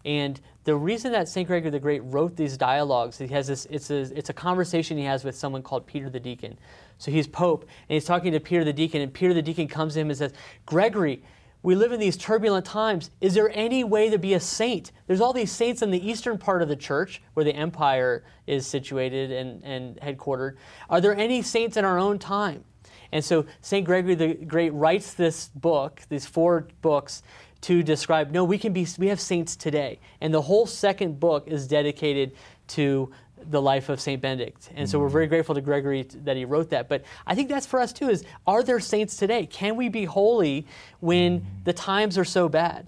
And 0.04 0.40
the 0.64 0.76
reason 0.76 1.12
that 1.12 1.28
St. 1.28 1.48
Gregory 1.48 1.70
the 1.70 1.80
Great 1.80 2.02
wrote 2.06 2.36
these 2.36 2.58
dialogues, 2.58 3.18
he 3.18 3.28
has 3.28 3.48
this, 3.48 3.66
it's 3.70 3.90
a, 3.90 4.02
it's 4.18 4.30
a 4.30 4.34
conversation 4.34 4.98
he 4.98 5.04
has 5.04 5.24
with 5.24 5.36
someone 5.36 5.62
called 5.62 5.86
Peter 5.86 6.10
the 6.10 6.20
Deacon. 6.20 6.58
So 6.98 7.12
he's 7.12 7.28
Pope, 7.28 7.64
and 7.88 7.96
he's 7.96 8.06
talking 8.06 8.32
to 8.32 8.40
Peter 8.40 8.64
the 8.64 8.74
Deacon, 8.74 9.02
and 9.02 9.14
Peter 9.14 9.34
the 9.34 9.42
Deacon 9.42 9.68
comes 9.68 9.94
to 9.94 10.02
him 10.02 10.10
and 10.10 10.18
says, 10.18 10.34
Gregory, 10.66 11.24
we 11.64 11.76
live 11.76 11.92
in 11.92 12.00
these 12.00 12.18
turbulent 12.18 12.66
times. 12.66 13.12
Is 13.22 13.36
there 13.36 13.52
any 13.54 13.84
way 13.84 14.10
to 14.10 14.18
be 14.18 14.34
a 14.34 14.40
saint? 14.40 14.92
There's 15.06 15.22
all 15.22 15.34
these 15.34 15.52
saints 15.52 15.84
in 15.84 15.92
the 15.92 16.10
eastern 16.10 16.40
part 16.40 16.64
of 16.64 16.70
the 16.70 16.76
church 16.76 17.22
where 17.36 17.44
the 17.44 17.56
empire 17.56 18.24
is 18.48 18.66
situated 18.66 19.32
and, 19.32 19.64
and 19.64 19.98
headquartered. 19.98 20.56
Are 20.90 21.00
there 21.00 21.16
any 21.16 21.44
saints 21.44 21.78
in 21.78 21.86
our 21.86 22.00
own 22.00 22.18
time? 22.18 22.64
And 23.12 23.24
so 23.24 23.46
St. 23.62 23.86
Gregory 23.86 24.16
the 24.16 24.34
Great 24.34 24.72
writes 24.72 25.14
this 25.14 25.50
book, 25.50 26.02
these 26.10 26.26
four 26.26 26.68
books, 26.82 27.24
to 27.62 27.84
describe 27.84 28.32
no, 28.32 28.44
we 28.44 28.58
can 28.58 28.74
be 28.74 28.88
we 28.98 29.08
have 29.08 29.20
saints 29.20 29.56
today. 29.56 30.00
And 30.20 30.34
the 30.34 30.42
whole 30.42 30.66
second 30.66 31.20
book 31.20 31.48
is 31.48 31.68
dedicated 31.68 32.32
to 32.70 33.12
the 33.50 33.62
life 33.62 33.90
of 33.90 34.00
St. 34.00 34.22
Benedict. 34.22 34.70
And 34.76 34.90
so 34.90 35.00
we're 35.00 35.10
very 35.10 35.28
grateful 35.28 35.56
to 35.56 35.62
Gregory 35.62 36.04
t- 36.04 36.18
that 36.24 36.38
he 36.38 36.46
wrote 36.46 36.70
that. 36.70 36.88
But 36.88 37.04
I 37.26 37.36
think 37.36 37.50
that's 37.50 37.66
for 37.66 37.80
us 37.80 37.94
too 37.94 38.10
is 38.10 38.24
are 38.48 38.64
there 38.64 38.80
saints 38.80 39.16
today? 39.18 39.46
Can 39.46 39.76
we 39.76 39.90
be 39.90 40.06
holy 40.06 40.66
when 41.00 41.46
the 41.64 41.74
times 41.74 42.18
are 42.18 42.26
so 42.26 42.50
bad? 42.50 42.88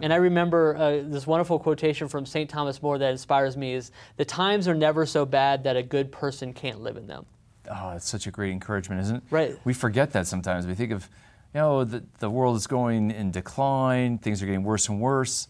And 0.00 0.12
I 0.12 0.16
remember 0.16 0.76
uh, 0.76 1.02
this 1.04 1.26
wonderful 1.26 1.58
quotation 1.58 2.08
from 2.08 2.26
St. 2.26 2.50
Thomas 2.50 2.82
More 2.82 2.98
that 2.98 3.12
inspires 3.12 3.56
me 3.56 3.74
is 3.74 3.92
the 4.16 4.24
times 4.24 4.66
are 4.66 4.74
never 4.74 5.06
so 5.06 5.24
bad 5.24 5.64
that 5.64 5.76
a 5.76 5.82
good 5.82 6.10
person 6.10 6.52
can't 6.52 6.80
live 6.80 6.96
in 6.96 7.06
them. 7.06 7.26
Oh, 7.70 7.90
it's 7.90 8.08
such 8.08 8.26
a 8.26 8.30
great 8.30 8.52
encouragement, 8.52 9.00
isn't 9.02 9.16
it? 9.16 9.22
Right. 9.30 9.58
We 9.64 9.72
forget 9.72 10.12
that 10.12 10.26
sometimes. 10.26 10.66
We 10.66 10.74
think 10.74 10.92
of, 10.92 11.08
you 11.54 11.60
know, 11.60 11.84
the, 11.84 12.04
the 12.18 12.30
world 12.30 12.56
is 12.56 12.66
going 12.66 13.10
in 13.10 13.30
decline, 13.30 14.18
things 14.18 14.42
are 14.42 14.46
getting 14.46 14.64
worse 14.64 14.88
and 14.88 15.00
worse, 15.00 15.48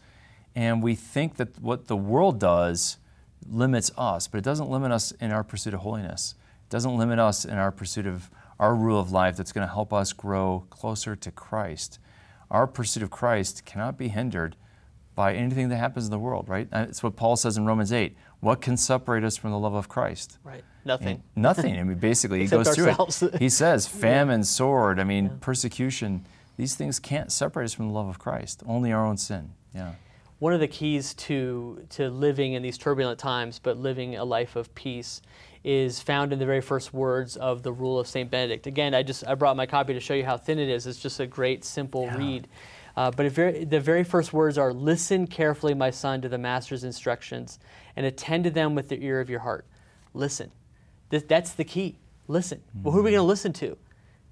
and 0.54 0.82
we 0.82 0.94
think 0.94 1.36
that 1.36 1.58
what 1.60 1.86
the 1.88 1.96
world 1.96 2.38
does 2.38 2.98
limits 3.48 3.90
us, 3.98 4.28
but 4.28 4.38
it 4.38 4.44
doesn't 4.44 4.70
limit 4.70 4.92
us 4.92 5.10
in 5.12 5.32
our 5.32 5.42
pursuit 5.42 5.74
of 5.74 5.80
holiness. 5.80 6.34
It 6.68 6.70
doesn't 6.70 6.96
limit 6.96 7.18
us 7.18 7.44
in 7.44 7.58
our 7.58 7.72
pursuit 7.72 8.06
of 8.06 8.30
our 8.58 8.74
rule 8.74 9.00
of 9.00 9.10
life 9.10 9.36
that's 9.36 9.52
going 9.52 9.66
to 9.66 9.72
help 9.72 9.92
us 9.92 10.12
grow 10.12 10.66
closer 10.70 11.16
to 11.16 11.30
Christ. 11.30 11.98
Our 12.50 12.66
pursuit 12.66 13.02
of 13.02 13.10
Christ 13.10 13.64
cannot 13.64 13.98
be 13.98 14.08
hindered 14.08 14.56
by 15.14 15.34
anything 15.34 15.68
that 15.68 15.76
happens 15.76 16.06
in 16.06 16.10
the 16.10 16.18
world, 16.18 16.48
right? 16.48 16.70
That's 16.70 17.02
what 17.02 17.16
Paul 17.16 17.36
says 17.36 17.56
in 17.56 17.66
Romans 17.66 17.92
8. 17.92 18.16
What 18.40 18.60
can 18.60 18.76
separate 18.76 19.24
us 19.24 19.36
from 19.36 19.50
the 19.50 19.58
love 19.58 19.74
of 19.74 19.88
Christ? 19.88 20.38
Right. 20.42 20.64
Nothing. 20.84 21.22
Nothing. 21.34 21.78
I 21.78 21.82
mean, 21.82 21.98
basically, 21.98 22.40
he 22.40 22.46
goes 22.48 22.74
through 22.74 22.90
it. 22.90 23.34
He 23.38 23.48
says, 23.48 23.86
famine, 23.86 24.44
sword, 24.44 25.00
I 25.00 25.04
mean, 25.04 25.38
persecution, 25.40 26.24
these 26.56 26.74
things 26.74 26.98
can't 26.98 27.32
separate 27.32 27.64
us 27.64 27.72
from 27.72 27.88
the 27.88 27.94
love 27.94 28.08
of 28.08 28.18
Christ, 28.18 28.62
only 28.66 28.92
our 28.92 29.04
own 29.04 29.16
sin. 29.16 29.52
Yeah. 29.74 29.92
One 30.38 30.52
of 30.52 30.60
the 30.60 30.68
keys 30.68 31.14
to, 31.14 31.86
to 31.90 32.10
living 32.10 32.52
in 32.52 32.62
these 32.62 32.76
turbulent 32.76 33.18
times, 33.18 33.58
but 33.58 33.78
living 33.78 34.16
a 34.16 34.24
life 34.24 34.56
of 34.56 34.74
peace, 34.74 35.22
is 35.64 36.00
found 36.00 36.32
in 36.32 36.38
the 36.38 36.44
very 36.44 36.60
first 36.60 36.92
words 36.92 37.36
of 37.36 37.62
the 37.62 37.72
Rule 37.72 37.98
of 37.98 38.06
Saint 38.06 38.30
Benedict. 38.30 38.66
Again, 38.66 38.94
I 38.94 39.02
just 39.02 39.26
I 39.26 39.34
brought 39.34 39.56
my 39.56 39.64
copy 39.64 39.94
to 39.94 40.00
show 40.00 40.12
you 40.12 40.24
how 40.24 40.36
thin 40.36 40.58
it 40.58 40.68
is. 40.68 40.86
It's 40.86 41.00
just 41.00 41.20
a 41.20 41.26
great, 41.26 41.64
simple 41.64 42.10
read. 42.10 42.48
Uh, 42.96 43.10
but 43.10 43.30
very, 43.32 43.64
the 43.64 43.80
very 43.80 44.04
first 44.04 44.32
words 44.32 44.58
are 44.58 44.72
Listen 44.72 45.26
carefully, 45.26 45.74
my 45.74 45.90
son, 45.90 46.20
to 46.20 46.28
the 46.28 46.38
Master's 46.38 46.84
instructions, 46.84 47.58
and 47.96 48.04
attend 48.06 48.44
to 48.44 48.50
them 48.50 48.74
with 48.74 48.88
the 48.88 49.02
ear 49.02 49.20
of 49.20 49.30
your 49.30 49.40
heart. 49.40 49.66
Listen. 50.12 50.50
Th- 51.10 51.26
that's 51.26 51.52
the 51.52 51.64
key. 51.64 51.96
Listen. 52.28 52.62
Well, 52.82 52.92
who 52.92 53.00
are 53.00 53.02
we 53.02 53.10
going 53.10 53.20
to 53.20 53.26
listen 53.26 53.52
to? 53.54 53.76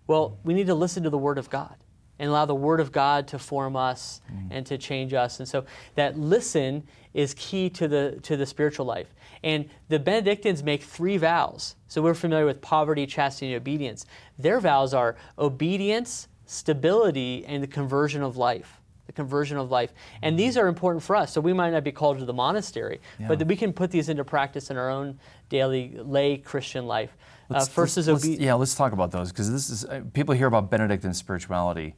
Well, 0.06 0.38
we 0.44 0.54
need 0.54 0.66
to 0.66 0.74
listen 0.74 1.02
to 1.02 1.10
the 1.10 1.18
Word 1.18 1.38
of 1.38 1.50
God 1.50 1.76
and 2.18 2.30
allow 2.30 2.44
the 2.44 2.54
Word 2.54 2.80
of 2.80 2.92
God 2.92 3.28
to 3.28 3.38
form 3.38 3.76
us 3.76 4.20
mm. 4.32 4.48
and 4.50 4.66
to 4.66 4.78
change 4.78 5.12
us. 5.12 5.38
And 5.40 5.48
so 5.48 5.64
that 5.94 6.18
listen 6.18 6.84
is 7.14 7.34
key 7.34 7.68
to 7.70 7.88
the, 7.88 8.18
to 8.22 8.36
the 8.36 8.46
spiritual 8.46 8.86
life. 8.86 9.14
And 9.42 9.68
the 9.88 9.98
Benedictines 9.98 10.62
make 10.62 10.82
three 10.82 11.16
vows. 11.16 11.76
So 11.88 12.00
we're 12.00 12.14
familiar 12.14 12.46
with 12.46 12.60
poverty, 12.60 13.06
chastity, 13.06 13.52
and 13.52 13.60
obedience. 13.60 14.06
Their 14.38 14.60
vows 14.60 14.94
are 14.94 15.16
obedience, 15.38 16.28
stability, 16.46 17.44
and 17.46 17.62
the 17.62 17.66
conversion 17.66 18.22
of 18.22 18.36
life. 18.36 18.81
The 19.12 19.22
conversion 19.22 19.58
of 19.58 19.70
life. 19.70 19.92
And 20.22 20.38
these 20.38 20.56
are 20.56 20.68
important 20.68 21.02
for 21.02 21.16
us. 21.16 21.32
So 21.32 21.40
we 21.40 21.52
might 21.52 21.70
not 21.70 21.84
be 21.84 21.92
called 21.92 22.18
to 22.18 22.24
the 22.24 22.32
monastery, 22.32 23.00
but 23.28 23.38
that 23.38 23.48
we 23.48 23.56
can 23.56 23.72
put 23.72 23.90
these 23.90 24.08
into 24.08 24.24
practice 24.24 24.70
in 24.70 24.76
our 24.76 24.90
own 24.90 25.18
daily 25.48 25.96
lay 25.98 26.38
Christian 26.38 26.86
life. 26.86 27.16
Uh, 27.50 27.54
Let's- 27.54 27.68
first 27.68 27.96
let's- 27.96 28.08
is 28.08 28.24
let's-. 28.26 28.40
Yeah, 28.40 28.54
let's 28.54 28.74
talk 28.74 28.92
about 28.92 29.10
those 29.10 29.30
because 29.30 29.50
this 29.52 29.68
is 29.68 29.84
uh, 29.84 30.00
people 30.14 30.34
hear 30.34 30.46
about 30.46 30.70
Benedictine 30.70 31.12
spirituality, 31.12 31.94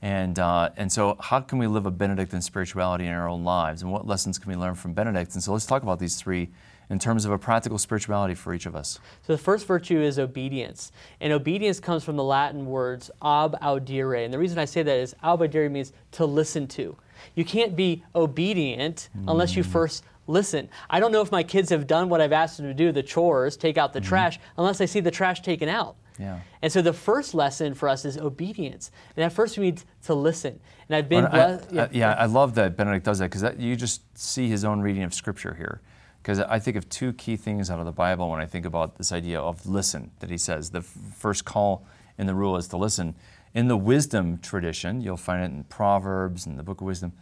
and 0.00 0.38
uh, 0.38 0.70
and 0.78 0.90
so 0.90 1.16
how 1.20 1.40
can 1.40 1.58
we 1.58 1.66
live 1.66 1.84
a 1.84 1.90
Benedictine 1.90 2.40
spirituality 2.40 3.04
in 3.06 3.12
our 3.12 3.28
own 3.28 3.44
lives, 3.44 3.82
and 3.82 3.92
what 3.92 4.06
lessons 4.06 4.38
can 4.38 4.50
we 4.50 4.56
learn 4.56 4.74
from 4.74 4.94
Benedict? 4.94 5.34
And 5.34 5.42
so 5.42 5.52
let's 5.52 5.66
talk 5.66 5.82
about 5.82 5.98
these 5.98 6.16
three 6.16 6.50
in 6.90 6.98
terms 6.98 7.24
of 7.24 7.32
a 7.32 7.38
practical 7.38 7.78
spirituality 7.78 8.34
for 8.34 8.54
each 8.54 8.66
of 8.66 8.76
us. 8.76 8.98
So 9.22 9.32
the 9.32 9.38
first 9.38 9.66
virtue 9.66 10.00
is 10.00 10.18
obedience. 10.18 10.92
And 11.20 11.32
obedience 11.32 11.80
comes 11.80 12.04
from 12.04 12.16
the 12.16 12.24
Latin 12.24 12.66
words 12.66 13.10
ab 13.22 13.56
audire. 13.60 14.24
And 14.24 14.32
the 14.32 14.38
reason 14.38 14.58
I 14.58 14.64
say 14.64 14.82
that 14.82 14.96
is 14.96 15.14
ab 15.22 15.40
audire 15.40 15.70
means 15.70 15.92
to 16.12 16.26
listen 16.26 16.66
to. 16.68 16.96
You 17.34 17.44
can't 17.44 17.74
be 17.74 18.04
obedient 18.14 19.08
unless 19.26 19.56
you 19.56 19.64
mm. 19.64 19.66
first 19.66 20.04
listen. 20.26 20.68
I 20.90 21.00
don't 21.00 21.12
know 21.12 21.20
if 21.20 21.30
my 21.32 21.42
kids 21.42 21.70
have 21.70 21.86
done 21.86 22.08
what 22.08 22.20
I've 22.20 22.32
asked 22.32 22.56
them 22.56 22.66
to 22.66 22.74
do, 22.74 22.92
the 22.92 23.02
chores, 23.02 23.56
take 23.56 23.78
out 23.78 23.92
the 23.92 24.00
mm-hmm. 24.00 24.08
trash, 24.08 24.38
unless 24.56 24.80
I 24.80 24.86
see 24.86 25.00
the 25.00 25.10
trash 25.10 25.42
taken 25.42 25.68
out. 25.68 25.96
Yeah. 26.18 26.40
And 26.62 26.72
so 26.72 26.80
the 26.80 26.92
first 26.92 27.34
lesson 27.34 27.74
for 27.74 27.88
us 27.88 28.04
is 28.04 28.16
obedience. 28.18 28.90
And 29.16 29.24
at 29.24 29.32
first 29.32 29.58
we 29.58 29.66
need 29.66 29.82
to 30.04 30.14
listen. 30.14 30.60
And 30.88 30.96
I've 30.96 31.08
been 31.08 31.24
Well, 31.24 31.32
I- 31.32 31.56
blessed. 31.56 31.92
I- 31.92 31.96
yeah, 31.96 32.12
I 32.12 32.26
love 32.26 32.54
that 32.54 32.76
Benedict 32.76 33.04
does 33.04 33.18
that 33.18 33.30
because 33.30 33.58
you 33.58 33.74
just 33.76 34.02
see 34.16 34.48
his 34.48 34.64
own 34.64 34.80
reading 34.80 35.02
of 35.02 35.12
Scripture 35.12 35.54
here. 35.54 35.80
Because 36.24 36.40
I 36.40 36.58
think 36.58 36.78
of 36.78 36.88
two 36.88 37.12
key 37.12 37.36
things 37.36 37.68
out 37.68 37.80
of 37.80 37.84
the 37.84 37.92
Bible 37.92 38.30
when 38.30 38.40
I 38.40 38.46
think 38.46 38.64
about 38.64 38.96
this 38.96 39.12
idea 39.12 39.38
of 39.38 39.66
listen 39.66 40.10
that 40.20 40.30
he 40.30 40.38
says. 40.38 40.70
The 40.70 40.80
first 40.80 41.44
call 41.44 41.84
in 42.16 42.26
the 42.26 42.34
rule 42.34 42.56
is 42.56 42.66
to 42.68 42.78
listen. 42.78 43.14
In 43.52 43.68
the 43.68 43.76
wisdom 43.76 44.38
tradition, 44.38 45.02
you'll 45.02 45.18
find 45.18 45.42
it 45.42 45.54
in 45.54 45.64
Proverbs 45.64 46.46
and 46.46 46.58
the 46.58 46.62
Book 46.62 46.80
of 46.80 46.86
Wisdom, 46.86 47.12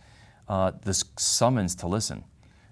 uh, 0.48 0.70
this 0.84 1.04
summons 1.16 1.74
to 1.76 1.88
listen. 1.88 2.22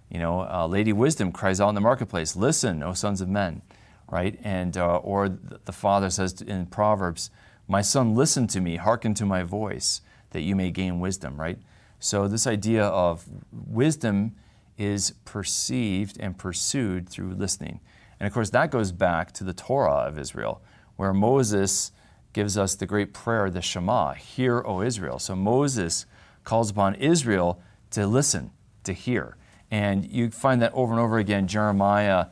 You 0.09 0.21
know, 0.21 0.43
uh, 0.43 0.69
Lady 0.69 0.93
Wisdom 0.93 1.33
cries 1.33 1.61
out 1.61 1.71
in 1.71 1.75
the 1.75 1.81
marketplace, 1.81 2.37
"Listen, 2.37 2.85
O 2.85 2.93
sons 2.93 3.21
of 3.21 3.29
men!" 3.29 3.63
Right? 4.09 4.39
And 4.45 4.77
uh, 4.77 4.99
or 4.99 5.29
the 5.29 5.73
father 5.73 6.11
says 6.11 6.41
in 6.41 6.67
Proverbs, 6.67 7.31
"My 7.67 7.83
son, 7.83 8.15
listen 8.15 8.47
to 8.49 8.61
me, 8.61 8.77
hearken 8.77 9.15
to 9.15 9.27
my 9.27 9.43
voice, 9.43 10.01
that 10.31 10.43
you 10.43 10.55
may 10.55 10.71
gain 10.71 11.01
wisdom." 11.01 11.41
Right? 11.41 11.59
So 11.99 12.29
this 12.29 12.47
idea 12.47 12.85
of 12.85 13.25
wisdom 13.51 14.37
is 14.81 15.13
perceived 15.27 16.17
and 16.19 16.39
pursued 16.39 17.07
through 17.07 17.35
listening, 17.35 17.81
and 18.19 18.27
of 18.27 18.33
course 18.33 18.51
that 18.51 18.71
goes 18.71 18.93
back 18.93 19.31
to 19.33 19.45
the 19.45 19.53
Torah 19.53 20.09
of 20.09 20.19
Israel, 20.19 20.63
where 20.97 21.13
Moses 21.13 21.93
gives 22.33 22.57
us 22.57 22.75
the 22.75 22.87
great 22.87 23.13
prayer, 23.13 23.51
the 23.51 23.61
Shema, 23.61 24.15
"Hear, 24.15 24.63
O 24.67 24.81
Israel." 24.81 25.19
So 25.19 25.37
Moses 25.37 26.07
calls 26.45 26.71
upon 26.71 26.95
Israel 26.95 27.61
to 27.91 28.07
listen, 28.07 28.53
to 28.85 28.95
hear. 28.95 29.37
And 29.71 30.11
you 30.11 30.31
find 30.31 30.63
that 30.63 30.73
over 30.73 30.93
and 30.93 31.01
over 31.01 31.19
again, 31.19 31.47
Jeremiah, 31.47 32.27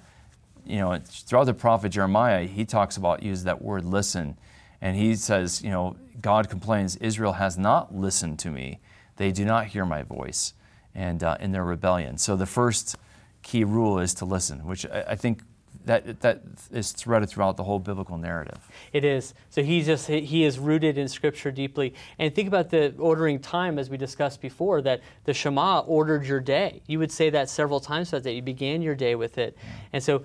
you 0.64 0.78
know, 0.78 0.98
throughout 1.04 1.44
the 1.44 1.54
prophet 1.54 1.90
Jeremiah, 1.90 2.46
he 2.46 2.64
talks 2.64 2.96
about, 2.96 3.22
uses 3.22 3.44
that 3.44 3.60
word 3.60 3.84
listen. 3.84 4.38
And 4.80 4.96
he 4.96 5.16
says, 5.16 5.62
you 5.62 5.70
know, 5.70 5.96
God 6.20 6.48
complains, 6.48 6.96
Israel 6.96 7.34
has 7.34 7.58
not 7.58 7.94
listened 7.94 8.38
to 8.40 8.50
me. 8.50 8.80
They 9.16 9.32
do 9.32 9.44
not 9.44 9.66
hear 9.66 9.84
my 9.84 10.02
voice 10.02 10.54
and 10.94 11.22
uh, 11.22 11.36
in 11.40 11.52
their 11.52 11.64
rebellion. 11.64 12.18
So 12.18 12.36
the 12.36 12.46
first 12.46 12.96
key 13.42 13.64
rule 13.64 13.98
is 13.98 14.14
to 14.14 14.24
listen, 14.24 14.64
which 14.64 14.86
I, 14.86 15.04
I 15.10 15.16
think 15.16 15.42
that, 15.88 16.20
that 16.20 16.42
is 16.70 16.92
threaded 16.92 17.28
throughout 17.28 17.56
the 17.56 17.64
whole 17.64 17.78
biblical 17.78 18.18
narrative. 18.18 18.58
It 18.92 19.04
is. 19.04 19.34
So 19.50 19.62
he's 19.62 19.86
just 19.86 20.06
he 20.06 20.44
is 20.44 20.58
rooted 20.58 20.98
in 20.98 21.08
Scripture 21.08 21.50
deeply. 21.50 21.94
And 22.18 22.34
think 22.34 22.46
about 22.46 22.70
the 22.70 22.94
ordering 22.98 23.40
time, 23.40 23.78
as 23.78 23.90
we 23.90 23.96
discussed 23.96 24.40
before, 24.40 24.82
that 24.82 25.00
the 25.24 25.34
Shema 25.34 25.80
ordered 25.80 26.26
your 26.26 26.40
day. 26.40 26.82
You 26.86 26.98
would 26.98 27.10
say 27.10 27.30
that 27.30 27.48
several 27.48 27.80
times 27.80 28.10
that. 28.10 28.28
You 28.28 28.42
began 28.42 28.82
your 28.82 28.94
day 28.94 29.14
with 29.14 29.38
it, 29.38 29.56
and 29.92 30.02
so 30.02 30.22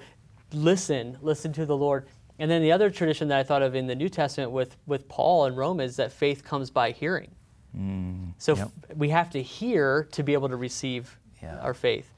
listen, 0.54 1.18
listen 1.22 1.54
to 1.54 1.66
the 1.66 1.78
Lord. 1.78 2.08
And 2.40 2.52
then 2.52 2.62
the 2.62 2.72
other 2.72 2.90
tradition 2.90 3.30
that 3.30 3.40
I 3.40 3.44
thought 3.44 3.62
of 3.62 3.76
in 3.76 3.88
the 3.88 3.96
New 3.96 4.10
Testament 4.10 4.52
with 4.52 4.76
with 4.86 5.08
Paul 5.08 5.46
in 5.46 5.56
Rome 5.56 5.80
is 5.80 5.96
that 5.96 6.12
faith 6.12 6.44
comes 6.44 6.70
by 6.70 6.92
hearing. 6.92 7.32
So 8.44 8.58
yep. 8.58 8.72
f- 8.90 8.98
we 8.98 9.08
have 9.08 9.30
to 9.30 9.42
hear 9.42 10.10
to 10.12 10.22
be 10.22 10.34
able 10.34 10.50
to 10.50 10.58
receive 10.58 11.18
Yeah. 11.42 11.60
our 11.60 11.74
faith. 11.74 12.10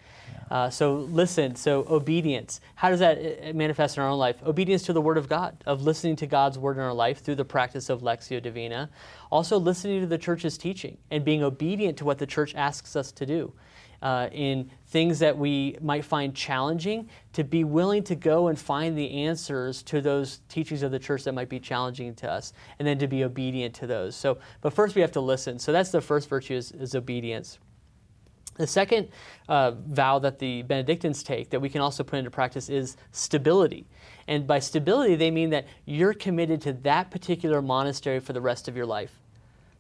Uh, 0.50 0.70
so 0.70 0.96
listen, 0.96 1.56
so 1.56 1.86
obedience. 1.88 2.62
How 2.76 2.90
does 2.90 3.00
that 3.00 3.18
uh, 3.18 3.54
manifest 3.54 3.98
in 3.98 4.04
our 4.04 4.10
own 4.10 4.18
life? 4.18 4.38
Obedience 4.44 4.82
to 4.84 4.94
the 4.94 5.02
Word 5.02 5.18
of 5.18 5.30
God, 5.30 5.56
of 5.68 5.84
listening 5.84 6.16
to 6.18 6.28
God's 6.28 6.58
Word 6.58 6.78
in 6.78 6.84
our 6.84 6.94
life 6.94 7.24
through 7.24 7.36
the 7.36 7.46
practice 7.46 7.90
of 7.90 8.02
Lectio 8.02 8.42
Divina. 8.42 8.90
Also 9.32 9.60
listening 9.60 10.02
to 10.02 10.08
the 10.08 10.18
church's 10.18 10.58
teaching 10.58 10.98
and 11.12 11.24
being 11.24 11.44
obedient 11.44 11.98
to 11.98 12.06
what 12.06 12.18
the 12.18 12.28
church 12.28 12.56
asks 12.56 12.96
us 12.96 13.12
to 13.12 13.26
do. 13.26 13.54
Uh, 14.02 14.30
in 14.32 14.70
things 14.88 15.20
that 15.20 15.38
we 15.38 15.78
might 15.82 16.06
find 16.06 16.36
challenging, 16.36 17.10
to 17.34 17.44
be 17.44 17.64
willing 17.64 18.04
to 18.04 18.16
go 18.16 18.48
and 18.48 18.60
find 18.60 18.98
the 18.98 19.12
answers 19.12 19.82
to 19.84 20.00
those 20.02 20.42
teachings 20.48 20.84
of 20.84 20.92
the 20.92 21.00
church 21.00 21.24
that 21.24 21.34
might 21.34 21.50
be 21.50 21.60
challenging 21.60 22.14
to 22.16 22.32
us, 22.32 22.54
and 22.80 22.88
then 22.88 22.98
to 23.00 23.08
be 23.08 23.24
obedient 23.24 23.74
to 23.76 23.88
those. 23.88 24.16
So, 24.16 24.38
but 24.62 24.74
first 24.74 24.96
we 24.96 25.02
have 25.02 25.12
to 25.14 25.22
listen. 25.22 25.60
So 25.60 25.72
that's 25.72 25.92
the 25.92 26.02
first 26.02 26.30
virtue 26.30 26.54
is, 26.54 26.72
is 26.72 26.96
obedience. 26.96 27.60
The 28.58 28.68
second 28.68 29.10
uh, 29.50 29.72
vow 29.72 30.20
that 30.20 30.40
the 30.40 30.62
Benedictines 30.62 31.24
take 31.24 31.50
that 31.50 31.60
we 31.60 31.68
can 31.68 31.82
also 31.82 32.04
put 32.04 32.20
into 32.20 32.32
practice 32.32 32.70
is 32.70 32.96
stability. 33.12 33.86
And 34.28 34.48
by 34.48 34.60
stability, 34.60 35.16
they 35.16 35.30
mean 35.30 35.50
that 35.50 35.68
you're 35.86 36.14
committed 36.14 36.62
to 36.62 36.74
that 36.74 37.12
particular 37.12 37.62
monastery 37.62 38.20
for 38.20 38.32
the 38.32 38.42
rest 38.42 38.68
of 38.68 38.78
your 38.78 38.86
life. 38.86 39.12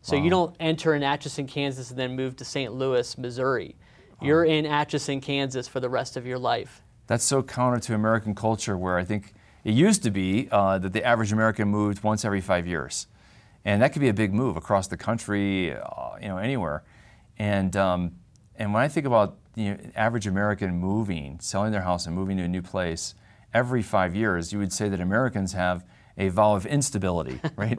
So 0.01 0.15
you 0.15 0.29
don't 0.29 0.55
enter 0.59 0.93
in 0.93 1.01
Atchison, 1.01 1.47
Kansas, 1.47 1.89
and 1.89 1.97
then 1.97 2.15
move 2.15 2.35
to 2.35 2.45
St. 2.45 2.71
Louis, 2.71 3.17
Missouri. 3.17 3.75
You're 4.21 4.45
in 4.45 4.65
Atchison, 4.65 5.21
Kansas 5.21 5.67
for 5.67 5.79
the 5.79 5.89
rest 5.89 6.17
of 6.17 6.25
your 6.25 6.39
life. 6.39 6.81
That's 7.07 7.23
so 7.23 7.43
counter 7.43 7.79
to 7.79 7.93
American 7.93 8.33
culture, 8.33 8.77
where 8.77 8.97
I 8.97 9.03
think 9.03 9.33
it 9.63 9.73
used 9.73 10.03
to 10.03 10.11
be 10.11 10.47
uh, 10.51 10.79
that 10.79 10.93
the 10.93 11.03
average 11.03 11.31
American 11.31 11.67
moved 11.67 12.03
once 12.03 12.25
every 12.25 12.41
five 12.41 12.65
years, 12.65 13.07
and 13.63 13.81
that 13.81 13.93
could 13.93 13.99
be 13.99 14.09
a 14.09 14.13
big 14.13 14.33
move 14.33 14.57
across 14.57 14.87
the 14.87 14.97
country, 14.97 15.73
uh, 15.73 16.15
you 16.21 16.27
know, 16.27 16.37
anywhere. 16.37 16.83
And 17.37 17.75
um, 17.75 18.13
and 18.55 18.73
when 18.73 18.81
I 18.81 18.87
think 18.87 19.05
about 19.05 19.37
the 19.53 19.77
average 19.95 20.27
American 20.27 20.71
moving, 20.75 21.39
selling 21.39 21.71
their 21.71 21.81
house 21.81 22.05
and 22.05 22.15
moving 22.15 22.37
to 22.37 22.43
a 22.43 22.47
new 22.47 22.61
place 22.61 23.13
every 23.53 23.81
five 23.81 24.15
years, 24.15 24.51
you 24.51 24.59
would 24.59 24.73
say 24.73 24.89
that 24.89 24.99
Americans 24.99 25.53
have 25.53 25.85
a 26.17 26.29
vow 26.29 26.55
of 26.55 26.65
instability, 26.65 27.39
right? 27.55 27.77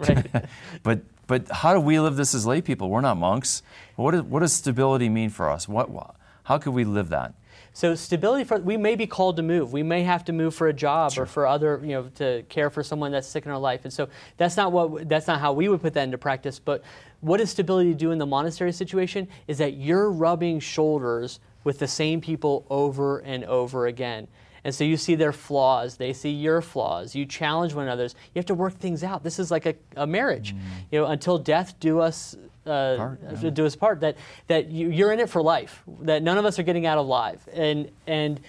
but 0.83 1.01
but 1.27 1.49
how 1.51 1.75
do 1.75 1.81
we 1.81 1.99
live 1.99 2.17
this 2.17 2.35
as 2.35 2.47
lay 2.47 2.61
people? 2.61 2.89
We're 2.89 3.01
not 3.01 3.17
monks. 3.17 3.63
What, 3.97 4.15
is, 4.15 4.23
what 4.23 4.41
does 4.41 4.53
stability 4.53 5.09
mean 5.09 5.31
for 5.31 5.51
us? 5.51 5.69
What, 5.69 5.91
what 5.91 6.15
how 6.47 6.59
could 6.59 6.75
we 6.75 6.85
live 6.85 7.09
that? 7.09 7.35
So 7.73 7.97
stability 7.97 8.45
for 8.45 8.59
we 8.59 8.77
may 8.77 8.95
be 8.95 9.05
called 9.07 9.37
to 9.37 9.43
move. 9.43 9.73
We 9.73 9.83
may 9.83 10.05
have 10.05 10.25
to 10.27 10.33
move 10.33 10.55
for 10.55 10.69
a 10.69 10.73
job 10.73 11.13
or 11.19 11.27
for 11.27 11.45
other, 11.45 11.81
you 11.83 11.91
know, 11.91 12.05
to 12.15 12.45
care 12.49 12.71
for 12.71 12.85
someone 12.85 13.11
that's 13.11 13.27
sick 13.27 13.45
in 13.45 13.51
our 13.51 13.59
life. 13.59 13.81
And 13.83 13.93
so 13.93 14.09
that's 14.37 14.57
not 14.57 14.71
what 14.71 15.09
that's 15.09 15.27
not 15.27 15.41
how 15.41 15.53
we 15.53 15.69
would 15.69 15.83
put 15.83 15.93
that 15.95 16.05
into 16.05 16.19
practice. 16.19 16.61
But 16.61 16.85
what 17.21 17.39
does 17.39 17.51
stability 17.51 17.95
do 17.95 18.13
in 18.13 18.19
the 18.19 18.27
monastery 18.27 18.73
situation 18.73 19.27
is 19.49 19.59
that 19.59 19.75
you're 19.75 20.09
rubbing 20.09 20.61
shoulders 20.61 21.41
with 21.65 21.81
the 21.81 21.89
same 21.89 22.21
people 22.21 22.65
over 22.71 23.19
and 23.19 23.45
over 23.45 23.89
again. 23.89 24.29
And 24.63 24.73
so 24.73 24.85
you 24.85 24.97
see 24.97 25.17
their 25.17 25.33
flaws, 25.33 25.97
they 25.97 26.13
see 26.13 26.31
your 26.31 26.63
flaws. 26.63 27.15
You 27.17 27.27
challenge 27.27 27.75
one 27.75 27.87
another. 27.87 28.05
You 28.05 28.37
have 28.37 28.47
to 28.47 28.55
work 28.55 28.75
things 28.75 29.03
out. 29.03 29.25
This 29.25 29.41
is 29.41 29.51
like 29.51 29.67
a, 29.67 29.75
a 29.97 30.07
marriage. 30.07 30.55
Mm. 30.55 30.61
You 30.93 31.01
know, 31.01 31.07
until 31.07 31.39
death 31.39 31.79
do 31.81 31.99
us 31.99 32.37
uh, 32.67 32.97
Part, 32.97 33.21
yeah. 33.43 33.51
do 33.51 33.65
his 33.65 33.77
part. 33.77 34.01
That 34.01 34.17
that 34.47 34.71
you, 34.71 34.91
you're 34.91 35.13
in 35.13 35.21
it 35.21 35.29
for 35.29 35.43
life. 35.43 35.83
That 36.01 36.23
none 36.23 36.39
of 36.39 36.45
us 36.45 36.59
are 36.59 36.63
getting 36.63 36.87
out 36.87 36.99
alive. 36.99 37.47
And 37.53 37.91
and 38.07 38.41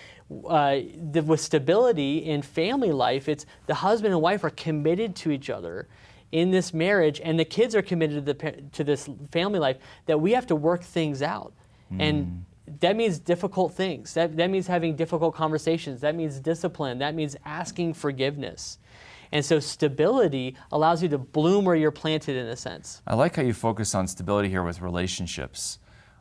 uh, 0.47 0.80
the, 1.12 1.21
with 1.21 1.39
stability 1.39 2.17
in 2.17 2.41
family 2.41 2.91
life, 2.91 3.30
it's 3.30 3.45
the 3.65 3.75
husband 3.75 4.13
and 4.13 4.21
wife 4.21 4.43
are 4.43 4.49
committed 4.49 5.15
to 5.17 5.32
each 5.32 5.49
other 5.49 5.88
in 6.32 6.51
this 6.51 6.73
marriage, 6.73 7.21
and 7.23 7.39
the 7.39 7.45
kids 7.45 7.73
are 7.75 7.82
committed 7.82 8.25
to 8.25 8.34
the 8.34 8.51
to 8.73 8.84
this 8.84 9.10
family 9.32 9.60
life. 9.60 9.77
That 10.08 10.19
we 10.19 10.32
have 10.32 10.47
to 10.47 10.56
work 10.56 10.84
things 10.84 11.21
out, 11.21 11.53
and 11.99 12.45
that 12.82 12.95
means 12.95 13.19
difficult 13.19 13.73
things. 13.73 14.13
That, 14.13 14.36
that 14.38 14.49
means 14.49 14.67
having 14.67 14.95
difficult 14.95 15.34
conversations. 15.34 16.01
That 16.01 16.15
means 16.15 16.39
discipline. 16.39 16.99
That 16.99 17.15
means 17.15 17.36
asking 17.45 17.93
forgiveness. 17.93 18.77
And 19.31 19.43
so 19.43 19.59
stability 19.59 20.55
allows 20.71 21.03
you 21.03 21.09
to 21.09 21.17
bloom 21.17 21.65
where 21.65 21.75
you're 21.75 21.91
planted 21.91 22.35
in 22.35 22.47
a 22.47 22.55
sense. 22.55 23.01
I 23.05 23.15
like 23.15 23.35
how 23.35 23.41
you 23.41 23.53
focus 23.53 23.93
on 23.95 24.07
stability 24.07 24.49
here 24.49 24.63
with 24.63 24.81
relationships, 24.81 25.79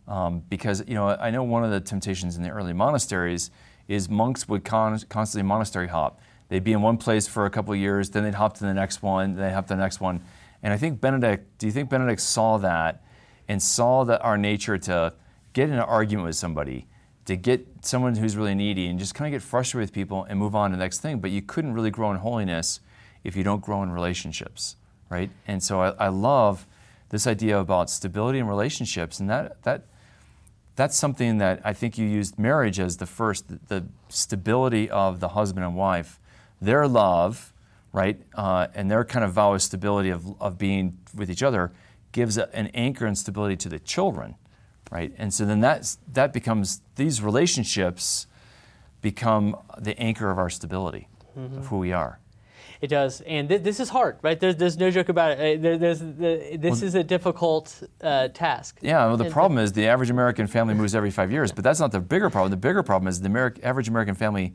um, 0.09 0.43
because 0.49 0.85
you 0.87 0.95
know 0.95 1.09
I 1.09 1.31
know 1.31 1.43
one 1.43 1.65
of 1.65 1.71
the 1.71 1.81
temptations 1.81 2.37
in 2.37 2.43
the 2.43 2.51
early 2.51 2.73
monasteries 2.73 3.51
is 3.89 4.09
monks 4.09 4.49
would 4.49 4.65
con- 4.65 5.01
constantly 5.09 5.47
monastery 5.47 5.89
hop. 5.89 6.21
They'd 6.49 6.65
be 6.65 6.73
in 6.73 6.83
one 6.83 6.97
place 6.97 7.27
for 7.27 7.47
a 7.47 7.51
couple 7.51 7.73
of 7.73 7.79
years, 7.79 8.11
then 8.11 8.25
they'd 8.25 8.35
hop 8.35 8.57
to 8.59 8.65
the 8.65 8.75
next 8.75 9.03
one, 9.03 9.35
then 9.35 9.47
they'd 9.47 9.55
hop 9.55 9.67
to 9.67 9.75
the 9.75 9.81
next 9.81 10.01
one. 10.01 10.23
And 10.63 10.73
I 10.73 10.77
think 10.77 11.01
Benedict, 11.01 11.59
do 11.59 11.67
you 11.67 11.73
think 11.73 11.91
Benedict 11.91 12.21
saw 12.21 12.59
that 12.59 13.05
and 13.49 13.63
saw 13.63 14.05
that 14.05 14.23
our 14.23 14.39
nature 14.39 14.79
to 14.79 15.15
get 15.53 15.69
in 15.69 15.75
an 15.75 15.81
argument 15.81 16.27
with 16.27 16.37
somebody, 16.37 16.87
to 17.25 17.37
get 17.37 17.67
someone 17.83 18.15
who's 18.15 18.37
really 18.37 18.55
needy 18.55 18.87
and 18.87 18.99
just 18.99 19.15
kind 19.15 19.33
of 19.33 19.41
get 19.41 19.47
frustrated 19.47 19.89
with 19.89 19.95
people 19.95 20.25
and 20.25 20.39
move 20.39 20.55
on 20.55 20.71
to 20.71 20.77
the 20.77 20.83
next 20.83 21.01
thing, 21.01 21.19
but 21.19 21.31
you 21.31 21.43
couldn't 21.43 21.73
really 21.73 21.91
grow 21.91 22.11
in 22.11 22.19
holiness 22.19 22.81
if 23.27 23.37
you 23.37 23.43
don't 23.43 23.61
grow 23.61 23.83
in 23.83 23.91
relationships, 23.91 24.77
right? 25.11 25.31
And 25.47 25.63
so 25.63 25.81
I, 25.81 26.07
I 26.07 26.09
love 26.09 26.67
this 27.11 27.27
idea 27.27 27.59
about 27.59 27.91
stability 27.91 28.39
in 28.39 28.47
relationships, 28.47 29.21
and 29.21 29.29
that 29.29 29.63
that 29.65 29.85
that's 30.77 30.97
something 30.97 31.39
that 31.39 31.61
I 31.65 31.73
think 31.73 31.99
you 31.99 32.07
used 32.07 32.39
marriage 32.39 32.79
as 32.79 32.99
the 32.99 33.07
first, 33.07 33.49
the, 33.49 33.59
the 33.69 33.87
stability 34.09 34.91
of 34.91 35.21
the 35.21 35.29
husband 35.29 35.65
and 35.65 35.75
wife, 35.75 36.21
their 36.61 36.87
love, 36.87 37.53
right, 37.93 38.21
uh, 38.35 38.67
and 38.75 38.91
their 38.91 39.05
kind 39.05 39.25
of 39.25 39.33
vow 39.33 39.55
of 39.55 39.63
stability 39.63 40.11
of, 40.11 40.41
of 40.41 40.59
being 40.59 40.99
with 41.15 41.31
each 41.31 41.43
other 41.43 41.73
gives 42.13 42.37
a, 42.37 42.55
an 42.55 42.67
anchor 42.69 43.07
and 43.07 43.17
stability 43.17 43.57
to 43.57 43.71
the 43.71 43.79
children, 43.79 44.35
right? 44.91 45.15
And 45.17 45.33
so 45.33 45.47
then 45.47 45.61
that's, 45.61 45.99
that 46.13 46.35
becomes, 46.35 46.83
these 46.97 47.23
relationships 47.23 48.27
become 49.01 49.57
the 49.79 49.99
anchor 49.99 50.31
of 50.31 50.39
our 50.39 50.51
stability, 50.51 51.09
of 51.37 51.67
who 51.69 51.79
we 51.79 51.93
are. 51.93 52.19
It 52.81 52.89
does, 52.89 53.23
and 53.23 53.49
th- 53.49 53.63
this 53.63 53.81
is 53.81 53.89
hard, 53.89 54.19
right? 54.23 54.39
There's, 54.39 54.57
there's 54.57 54.77
no 54.77 54.91
joke 54.91 55.09
about 55.09 55.39
it. 55.39 55.59
Uh, 55.59 55.63
There, 55.63 55.79
there's, 55.79 56.01
the, 56.01 56.57
this 56.61 56.83
is 56.83 56.95
a 56.95 57.03
difficult 57.03 57.83
uh, 58.03 58.29
task. 58.29 58.79
Yeah, 58.83 59.07
well, 59.07 59.17
the 59.17 59.25
And- 59.25 59.33
problem 59.33 59.59
is 59.59 59.73
the 59.73 59.87
average 59.89 60.11
American 60.11 60.47
family 60.47 60.75
moves 60.75 60.95
every 60.95 61.11
five 61.11 61.33
years, 61.33 61.53
but 61.53 61.65
that's 61.65 61.81
not 61.81 61.91
the 61.93 62.01
bigger 62.01 62.29
problem. 62.29 62.51
The 62.51 62.57
bigger 62.59 62.83
problem 62.83 63.09
is 63.09 63.21
the 63.21 63.29
Ameri- 63.31 63.63
average 63.65 63.89
American 63.89 64.15
family 64.15 64.55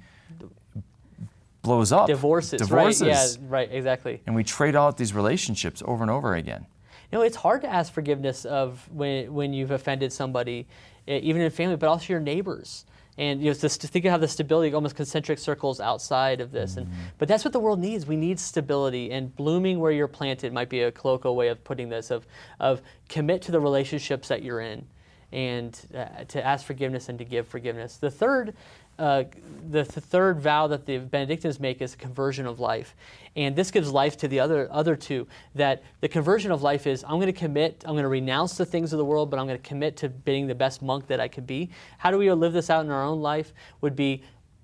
blows 1.62 1.92
up. 1.92 2.08
Divorces, 2.08 2.60
Divorces. 2.62 3.02
right? 3.02 3.10
Yeah, 3.42 3.48
right, 3.50 3.70
exactly. 3.72 4.22
And 4.26 4.36
we 4.36 4.44
trade 4.44 4.76
out 4.76 4.98
these 4.98 5.14
relationships 5.14 5.82
over 5.86 6.04
and 6.04 6.12
over 6.12 6.36
again. 6.36 6.66
You 7.12 7.18
know, 7.20 7.24
it's 7.24 7.36
hard 7.38 7.62
to 7.62 7.68
ask 7.68 7.92
forgiveness 7.92 8.46
of 8.46 8.88
when, 8.92 9.34
when 9.34 9.54
you've 9.54 9.72
offended 9.72 10.14
somebody, 10.14 10.68
even 11.08 11.42
in 11.42 11.52
family, 11.52 11.76
but 11.76 11.88
also 11.90 12.06
your 12.14 12.20
neighbors. 12.22 12.86
And 13.18 13.42
you 13.42 13.50
know, 13.50 13.54
just 13.54 13.82
to 13.82 13.88
think 13.88 14.06
of 14.06 14.12
how 14.12 14.18
the 14.18 14.28
stability, 14.28 14.74
almost 14.74 14.96
concentric 14.96 15.38
circles 15.38 15.80
outside 15.80 16.40
of 16.42 16.52
this. 16.52 16.78
And 16.78 16.90
but 17.18 17.28
that's 17.28 17.44
what 17.44 17.52
the 17.52 17.60
world 17.60 17.80
needs. 17.80 18.06
We 18.06 18.16
need 18.16 18.40
stability, 18.40 19.12
and 19.12 19.36
blooming 19.36 19.80
where 19.80 19.92
you're 19.92 20.08
planted 20.08 20.54
might 20.54 20.70
be 20.70 20.82
a 20.82 20.92
colloquial 20.92 21.36
way 21.36 21.50
of 21.50 21.64
putting 21.64 21.90
this. 21.90 22.10
Of 22.10 22.26
of 22.60 22.82
commit 23.10 23.42
to 23.44 23.52
the 23.52 23.60
relationships 23.60 24.30
that 24.30 24.44
you're 24.44 24.62
in, 24.62 24.88
and 25.32 25.80
uh, 25.94 26.24
to 26.30 26.46
ask 26.46 26.66
forgiveness 26.66 27.10
and 27.10 27.20
to 27.20 27.26
give 27.26 27.48
forgiveness. 27.48 27.98
The 27.98 28.12
third. 28.12 28.56
Uh, 29.02 29.24
the, 29.72 29.84
third 29.84 30.40
vow 30.40 30.68
that 30.68 30.86
the 30.86 31.00
Benedictines 31.00 31.60
make 31.60 31.82
is 31.82 31.96
conversion 31.96 32.46
of 32.46 32.60
life, 32.60 32.96
and 33.36 33.56
this 33.56 33.72
gives 33.72 33.92
life 33.92 34.16
to 34.18 34.28
the 34.28 34.40
other 34.40 34.68
other 34.72 34.96
two. 34.96 35.28
That 35.56 35.82
the 36.02 36.08
conversion 36.08 36.52
of 36.52 36.62
life 36.62 36.86
is 36.86 37.04
I'm 37.06 37.16
going 37.16 37.26
to 37.26 37.34
commit, 37.34 37.84
I'm 37.88 37.94
going 37.94 38.04
to 38.04 38.10
renounce 38.10 38.58
the 38.58 38.66
things 38.66 38.94
of 38.94 39.00
the 39.00 39.06
world, 39.06 39.32
but 39.32 39.40
I'm 39.40 39.48
going 39.48 39.58
to 39.58 39.68
commit 39.68 39.98
to 39.98 40.10
being 40.10 40.46
the 40.46 40.54
best 40.54 40.84
monk 40.84 41.08
that 41.08 41.20
I 41.20 41.28
could 41.28 41.48
be. 41.48 41.72
How 41.98 42.12
do 42.12 42.20
we 42.20 42.32
live 42.32 42.54
this 42.54 42.70
out 42.70 42.86
in 42.86 42.92
our 42.92 43.04
own 43.04 43.22
life? 43.22 43.54
Would 43.82 43.96
be 43.96 44.22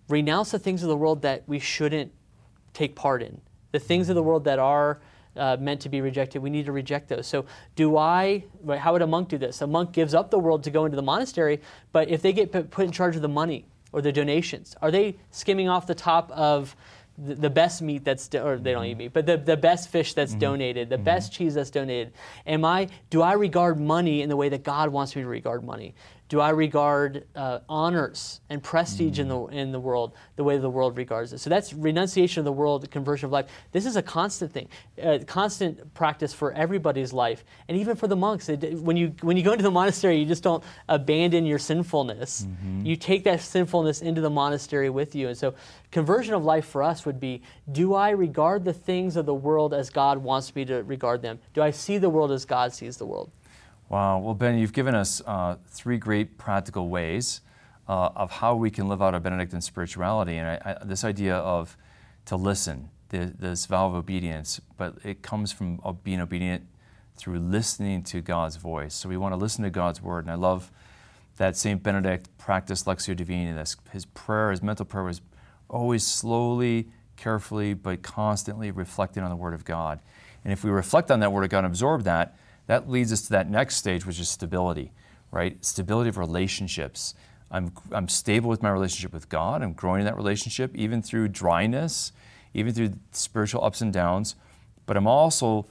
renounce 0.07 0.51
the 0.51 0.59
things 0.59 0.83
of 0.83 0.89
the 0.89 0.97
world 0.97 1.23
that 1.23 1.41
we 1.47 1.57
shouldn't 1.57 2.11
take 2.73 2.95
part 2.95 3.23
in. 3.23 3.41
The 3.71 3.79
things 3.79 4.07
of 4.07 4.13
the 4.13 4.23
world 4.23 4.43
that 4.43 4.59
are 4.59 5.01
uh, 5.35 5.57
meant 5.59 5.81
to 5.81 5.89
be 5.89 5.99
rejected, 5.99 6.43
we 6.43 6.51
need 6.51 6.67
to 6.67 6.71
reject 6.71 7.09
those. 7.09 7.25
So, 7.25 7.47
do 7.75 7.97
I, 7.97 8.43
how 8.77 8.93
would 8.93 9.01
a 9.01 9.07
monk 9.07 9.29
do 9.29 9.39
this? 9.39 9.63
A 9.63 9.67
monk 9.67 9.93
gives 9.93 10.13
up 10.13 10.29
the 10.29 10.39
world 10.39 10.63
to 10.65 10.69
go 10.69 10.85
into 10.85 10.95
the 10.95 11.01
monastery, 11.01 11.59
but 11.91 12.07
if 12.09 12.21
they 12.21 12.33
get 12.33 12.51
put 12.51 12.85
in 12.85 12.91
charge 12.91 13.15
of 13.15 13.23
the 13.23 13.27
money 13.27 13.65
or 13.97 14.01
the 14.01 14.11
donations, 14.11 14.75
are 14.79 14.91
they 14.91 15.15
skimming 15.31 15.67
off 15.67 15.87
the 15.87 15.95
top 15.95 16.31
of 16.31 16.75
the, 17.17 17.33
the 17.33 17.49
best 17.49 17.81
meat 17.81 18.05
that's, 18.05 18.27
do- 18.27 18.43
or 18.43 18.57
they 18.57 18.73
don't 18.73 18.85
eat 18.85 18.91
mm-hmm. 18.91 18.99
meat, 18.99 19.13
but 19.13 19.25
the, 19.25 19.37
the 19.37 19.57
best 19.57 19.89
fish 19.89 20.13
that's 20.13 20.33
mm-hmm. 20.33 20.39
donated, 20.39 20.87
the 20.87 20.97
mm-hmm. 20.97 21.03
best 21.03 21.33
cheese 21.33 21.55
that's 21.55 21.71
donated? 21.71 22.13
Am 22.45 22.63
I, 22.63 22.89
do 23.09 23.23
I 23.23 23.33
regard 23.33 23.79
money 23.79 24.21
in 24.21 24.29
the 24.29 24.35
way 24.35 24.49
that 24.49 24.63
God 24.63 24.89
wants 24.89 25.15
me 25.15 25.23
to 25.23 25.27
regard 25.27 25.63
money? 25.63 25.95
Do 26.29 26.41
I 26.41 26.49
regard 26.49 27.25
uh, 27.35 27.59
honors 27.69 28.41
and 28.49 28.61
prestige 28.61 29.17
in 29.17 29.29
the 29.29 29.45
in 29.45 29.71
the 29.71 29.79
world 29.79 30.13
the 30.35 30.43
way 30.43 30.57
the 30.57 30.69
world 30.69 30.97
regards 30.97 31.31
it? 31.31 31.39
So 31.39 31.49
that's 31.49 31.73
renunciation 31.73 32.41
of 32.41 32.45
the 32.45 32.51
world, 32.51 32.89
conversion 32.91 33.27
of 33.27 33.31
life. 33.31 33.45
This 33.71 33.85
is 33.85 33.95
a 33.95 34.01
constant 34.01 34.51
thing, 34.51 34.67
uh, 35.01 35.19
constant 35.25 35.93
practice 35.93 36.33
for 36.33 36.51
everybody's 36.51 37.13
life, 37.13 37.45
and 37.69 37.77
even 37.77 37.95
for 37.95 38.07
the 38.07 38.17
monks. 38.17 38.49
It, 38.49 38.73
when 38.73 38.97
you 38.97 39.15
when 39.21 39.37
you 39.37 39.43
go 39.43 39.53
into 39.53 39.63
the 39.63 39.71
monastery, 39.71 40.17
you 40.17 40.25
just 40.25 40.43
don't 40.43 40.63
abandon 40.89 41.45
your 41.45 41.59
sinfulness. 41.59 42.45
You 42.83 42.97
take 42.97 43.23
that 43.23 43.39
sinfulness 43.39 44.01
into 44.01 44.19
the 44.19 44.29
monastery 44.29 44.89
with 44.89 45.15
you, 45.15 45.29
and 45.29 45.37
so 45.37 45.55
conversion 45.91 46.33
of 46.33 46.43
life 46.43 46.65
for 46.65 46.83
us 46.83 47.05
would 47.05 47.21
be: 47.21 47.41
Do 47.71 47.93
I 47.93 48.09
regard 48.09 48.65
the 48.65 48.73
things 48.73 49.15
of 49.15 49.25
the 49.25 49.33
world 49.33 49.73
as 49.73 49.89
God 49.89 50.17
wants 50.17 50.53
me 50.53 50.65
to 50.65 50.83
regard 50.83 51.21
them? 51.21 51.39
Do 51.53 51.61
I 51.61 51.71
see 51.71 51.97
the 51.97 52.09
world 52.09 52.33
as 52.33 52.43
God 52.43 52.73
sees 52.73 52.97
the 52.97 53.05
world? 53.05 53.31
Wow. 53.89 54.19
Well, 54.19 54.33
Ben, 54.33 54.57
you've 54.57 54.73
given 54.73 54.95
us 54.95 55.21
uh, 55.25 55.55
three 55.67 55.97
great 55.97 56.37
practical 56.37 56.89
ways 56.89 57.39
uh, 57.87 58.09
of 58.15 58.31
how 58.31 58.53
we 58.53 58.69
can 58.69 58.89
live 58.89 59.01
out 59.01 59.15
a 59.15 59.19
Benedictine 59.21 59.61
spirituality. 59.61 60.35
And 60.35 60.47
I, 60.49 60.79
I, 60.81 60.85
this 60.85 61.05
idea 61.05 61.35
of 61.37 61.77
to 62.25 62.35
listen, 62.35 62.89
the, 63.09 63.33
this 63.39 63.65
vow 63.65 63.87
of 63.87 63.95
obedience, 63.95 64.59
but 64.75 64.95
it 65.05 65.21
comes 65.21 65.53
from 65.53 65.79
uh, 65.85 65.93
being 65.93 66.19
obedient 66.19 66.67
through 67.15 67.39
listening 67.39 68.03
to 68.03 68.19
God's 68.21 68.57
voice. 68.57 68.93
So 68.93 69.07
we 69.07 69.15
want 69.15 69.31
to 69.31 69.37
listen 69.37 69.63
to 69.63 69.69
God's 69.69 70.01
word. 70.01 70.25
And 70.25 70.31
I 70.31 70.35
love 70.35 70.69
that 71.37 71.55
St. 71.55 71.81
Benedict 71.81 72.29
practiced 72.37 72.85
Lectio 72.85 73.15
Divina. 73.15 73.53
This, 73.53 73.77
his 73.93 74.05
prayer, 74.05 74.51
his 74.51 74.61
mental 74.61 74.85
prayer 74.85 75.05
was 75.05 75.21
always 75.69 76.05
slowly, 76.05 76.89
carefully, 77.15 77.73
but 77.73 78.01
constantly 78.01 78.69
reflecting 78.69 79.23
on 79.23 79.29
the 79.29 79.35
Word 79.35 79.53
of 79.53 79.63
God. 79.63 79.99
And 80.43 80.51
if 80.51 80.63
we 80.63 80.69
reflect 80.71 81.09
on 81.09 81.21
that 81.21 81.31
Word 81.31 81.45
of 81.45 81.49
God 81.49 81.59
and 81.59 81.67
absorb 81.67 82.03
that, 82.03 82.37
that 82.67 82.89
leads 82.89 83.11
us 83.11 83.23
to 83.23 83.29
that 83.31 83.49
next 83.49 83.75
stage, 83.75 84.05
which 84.05 84.19
is 84.19 84.29
stability, 84.29 84.91
right? 85.31 85.63
Stability 85.65 86.09
of 86.09 86.17
relationships. 86.17 87.15
I'm, 87.49 87.71
I'm 87.91 88.09
stable 88.09 88.49
with 88.49 88.61
my 88.61 88.69
relationship 88.69 89.13
with 89.13 89.29
God. 89.29 89.61
I'm 89.61 89.73
growing 89.73 90.01
in 90.01 90.05
that 90.05 90.17
relationship, 90.17 90.75
even 90.75 91.01
through 91.01 91.29
dryness, 91.29 92.11
even 92.53 92.73
through 92.73 92.93
spiritual 93.11 93.63
ups 93.63 93.81
and 93.81 93.91
downs. 93.91 94.35
But 94.85 94.97
I'm 94.97 95.07
also 95.07 95.65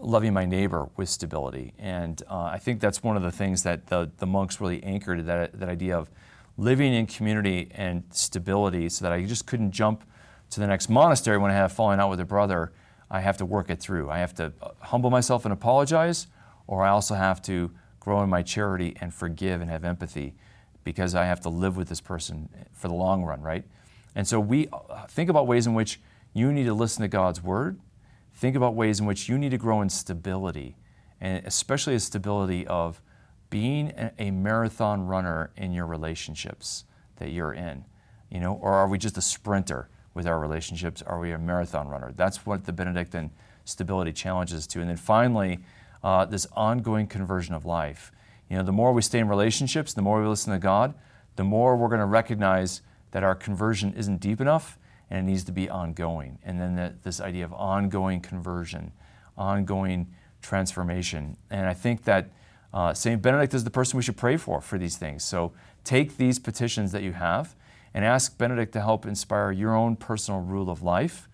loving 0.00 0.32
my 0.32 0.44
neighbor 0.44 0.88
with 0.96 1.08
stability. 1.08 1.72
And 1.78 2.22
uh, 2.28 2.42
I 2.44 2.58
think 2.58 2.80
that's 2.80 3.02
one 3.02 3.16
of 3.16 3.22
the 3.22 3.30
things 3.30 3.62
that 3.62 3.86
the, 3.86 4.10
the 4.18 4.26
monks 4.26 4.60
really 4.60 4.82
anchored 4.82 5.26
that, 5.26 5.58
that 5.58 5.68
idea 5.68 5.98
of 5.98 6.10
living 6.56 6.92
in 6.92 7.06
community 7.06 7.68
and 7.74 8.04
stability 8.10 8.88
so 8.88 9.04
that 9.04 9.12
I 9.12 9.24
just 9.24 9.46
couldn't 9.46 9.72
jump 9.72 10.04
to 10.50 10.60
the 10.60 10.66
next 10.66 10.88
monastery 10.88 11.38
when 11.38 11.50
I 11.50 11.54
have 11.54 11.72
fallen 11.72 12.00
out 12.00 12.10
with 12.10 12.20
a 12.20 12.24
brother. 12.24 12.72
I 13.10 13.20
have 13.20 13.36
to 13.38 13.46
work 13.46 13.70
it 13.70 13.80
through. 13.80 14.10
I 14.10 14.18
have 14.18 14.34
to 14.34 14.52
uh, 14.62 14.70
humble 14.80 15.10
myself 15.10 15.44
and 15.44 15.52
apologize, 15.52 16.26
or 16.70 16.84
I 16.84 16.90
also 16.90 17.16
have 17.16 17.42
to 17.42 17.72
grow 17.98 18.22
in 18.22 18.30
my 18.30 18.42
charity 18.42 18.96
and 19.00 19.12
forgive 19.12 19.60
and 19.60 19.68
have 19.68 19.84
empathy 19.84 20.34
because 20.84 21.16
I 21.16 21.26
have 21.26 21.40
to 21.40 21.48
live 21.48 21.76
with 21.76 21.88
this 21.88 22.00
person 22.00 22.48
for 22.72 22.86
the 22.86 22.94
long 22.94 23.24
run, 23.24 23.42
right? 23.42 23.64
And 24.14 24.26
so 24.26 24.38
we 24.38 24.68
uh, 24.72 25.06
think 25.08 25.28
about 25.28 25.48
ways 25.48 25.66
in 25.66 25.74
which 25.74 26.00
you 26.32 26.52
need 26.52 26.64
to 26.64 26.72
listen 26.72 27.02
to 27.02 27.08
God's 27.08 27.42
word. 27.42 27.80
Think 28.34 28.54
about 28.54 28.76
ways 28.76 29.00
in 29.00 29.06
which 29.06 29.28
you 29.28 29.36
need 29.36 29.50
to 29.50 29.58
grow 29.58 29.82
in 29.82 29.90
stability, 29.90 30.76
and 31.20 31.44
especially 31.44 31.96
a 31.96 32.00
stability 32.00 32.64
of 32.68 33.02
being 33.50 33.88
a- 33.96 34.12
a 34.20 34.30
marathon 34.30 35.08
runner 35.08 35.50
in 35.56 35.72
your 35.72 35.86
relationships 35.86 36.84
that 37.16 37.30
you're 37.30 37.52
in. 37.52 37.84
You 38.30 38.38
know, 38.38 38.54
or 38.54 38.74
are 38.74 38.86
we 38.86 38.96
just 38.96 39.18
a 39.18 39.22
sprinter 39.22 39.88
with 40.14 40.24
our 40.24 40.38
relationships? 40.38 41.02
Are 41.02 41.18
we 41.18 41.32
a 41.32 41.38
marathon 41.38 41.88
runner? 41.88 42.12
That's 42.14 42.46
what 42.46 42.64
the 42.64 42.72
Benedictine 42.72 43.32
stability 43.64 44.12
challenges 44.12 44.68
to. 44.68 44.80
And 44.80 44.88
then 44.88 44.96
finally, 44.96 45.58
uh, 46.02 46.24
this 46.24 46.46
ongoing 46.52 47.06
conversion 47.06 47.54
of 47.54 47.64
life. 47.64 48.12
You 48.48 48.56
know, 48.56 48.62
the 48.64 48.72
more 48.72 48.92
we 48.92 49.02
stay 49.02 49.18
in 49.18 49.28
relationships, 49.28 49.94
the 49.94 50.02
more 50.02 50.20
we 50.20 50.28
listen 50.28 50.52
to 50.52 50.58
God, 50.58 50.94
the 51.36 51.44
more 51.44 51.76
we're 51.76 51.88
going 51.88 52.00
to 52.00 52.06
recognize 52.06 52.82
that 53.10 53.22
our 53.22 53.34
conversion 53.34 53.94
isn't 53.94 54.20
deep 54.20 54.40
enough 54.40 54.78
and 55.08 55.18
it 55.20 55.30
needs 55.30 55.44
to 55.44 55.52
be 55.52 55.68
ongoing. 55.68 56.38
And 56.44 56.60
then 56.60 56.76
the, 56.76 56.94
this 57.02 57.20
idea 57.20 57.44
of 57.44 57.52
ongoing 57.52 58.20
conversion, 58.20 58.92
ongoing 59.36 60.08
transformation. 60.42 61.36
And 61.50 61.66
I 61.66 61.74
think 61.74 62.04
that 62.04 62.30
Uh, 62.72 62.94
St. 62.94 63.20
Benedict 63.20 63.52
is 63.52 63.64
the 63.64 63.70
person 63.70 63.96
we 63.96 64.02
should 64.04 64.16
pray 64.16 64.38
for 64.38 64.60
for 64.60 64.78
these 64.78 64.96
things. 64.96 65.24
So 65.24 65.52
take 65.82 66.16
these 66.16 66.38
petitions 66.38 66.92
that 66.92 67.02
you 67.02 67.12
have 67.14 67.56
and 67.94 68.04
ask 68.04 68.38
Benedict 68.38 68.72
to 68.72 68.80
help 68.80 69.06
inspire 69.06 69.50
your 69.50 69.74
own 69.74 69.96
personal 69.96 70.40
rule 70.40 70.70
of 70.70 70.80
life. 70.80 71.28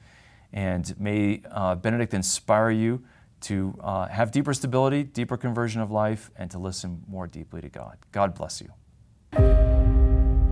And 0.51 0.99
may 0.99 1.43
uh, 1.51 1.75
Benedict 1.75 2.15
inspire 2.15 2.71
you 2.71 3.03
to 3.47 3.79
uh, 3.81 4.09
have 4.09 4.33
deeper 4.33 4.53
stability, 4.53 5.05
deeper 5.05 5.37
conversion 5.37 5.81
of 5.81 5.91
life, 5.91 6.31
and 6.37 6.51
to 6.51 6.59
listen 6.59 7.03
more 7.07 7.29
deeply 7.29 7.61
to 7.61 7.69
God. 7.69 7.97
God 8.11 8.35
bless 8.35 8.61
you. 8.61 8.73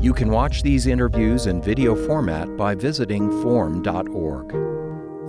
You 0.01 0.13
can 0.13 0.31
watch 0.31 0.63
these 0.63 0.87
interviews 0.87 1.47
in 1.47 1.61
video 1.63 1.97
format 2.07 2.57
by 2.57 2.75
visiting 2.75 3.31
formed.org. 3.43 4.53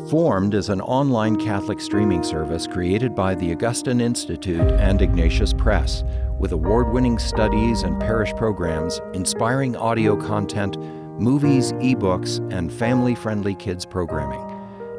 Formed 0.10 0.54
is 0.54 0.70
an 0.70 0.82
online 0.82 1.38
Catholic 1.38 1.80
streaming 1.80 2.22
service 2.22 2.68
created 2.68 3.16
by 3.16 3.34
the 3.34 3.52
Augustine 3.52 4.00
Institute 4.02 4.70
and 4.74 5.02
Ignatius 5.02 5.54
Press, 5.54 6.04
with 6.38 6.52
award 6.52 6.92
winning 6.92 7.18
studies 7.18 7.82
and 7.82 8.00
parish 8.00 8.32
programs, 8.34 9.02
inspiring 9.14 9.76
audio 9.76 10.16
content, 10.16 10.78
movies, 11.20 11.72
ebooks, 11.74 12.38
and 12.54 12.72
family 12.72 13.16
friendly 13.16 13.56
kids 13.56 13.86
programming. 13.86 14.44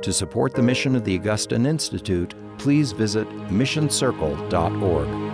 To 0.02 0.12
support 0.12 0.54
the 0.54 0.62
mission 0.62 0.96
of 0.96 1.04
the 1.04 1.16
Augustine 1.16 1.66
Institute, 1.66 2.34
please 2.58 2.92
visit 2.92 3.28
missioncircle.org. 3.48 5.25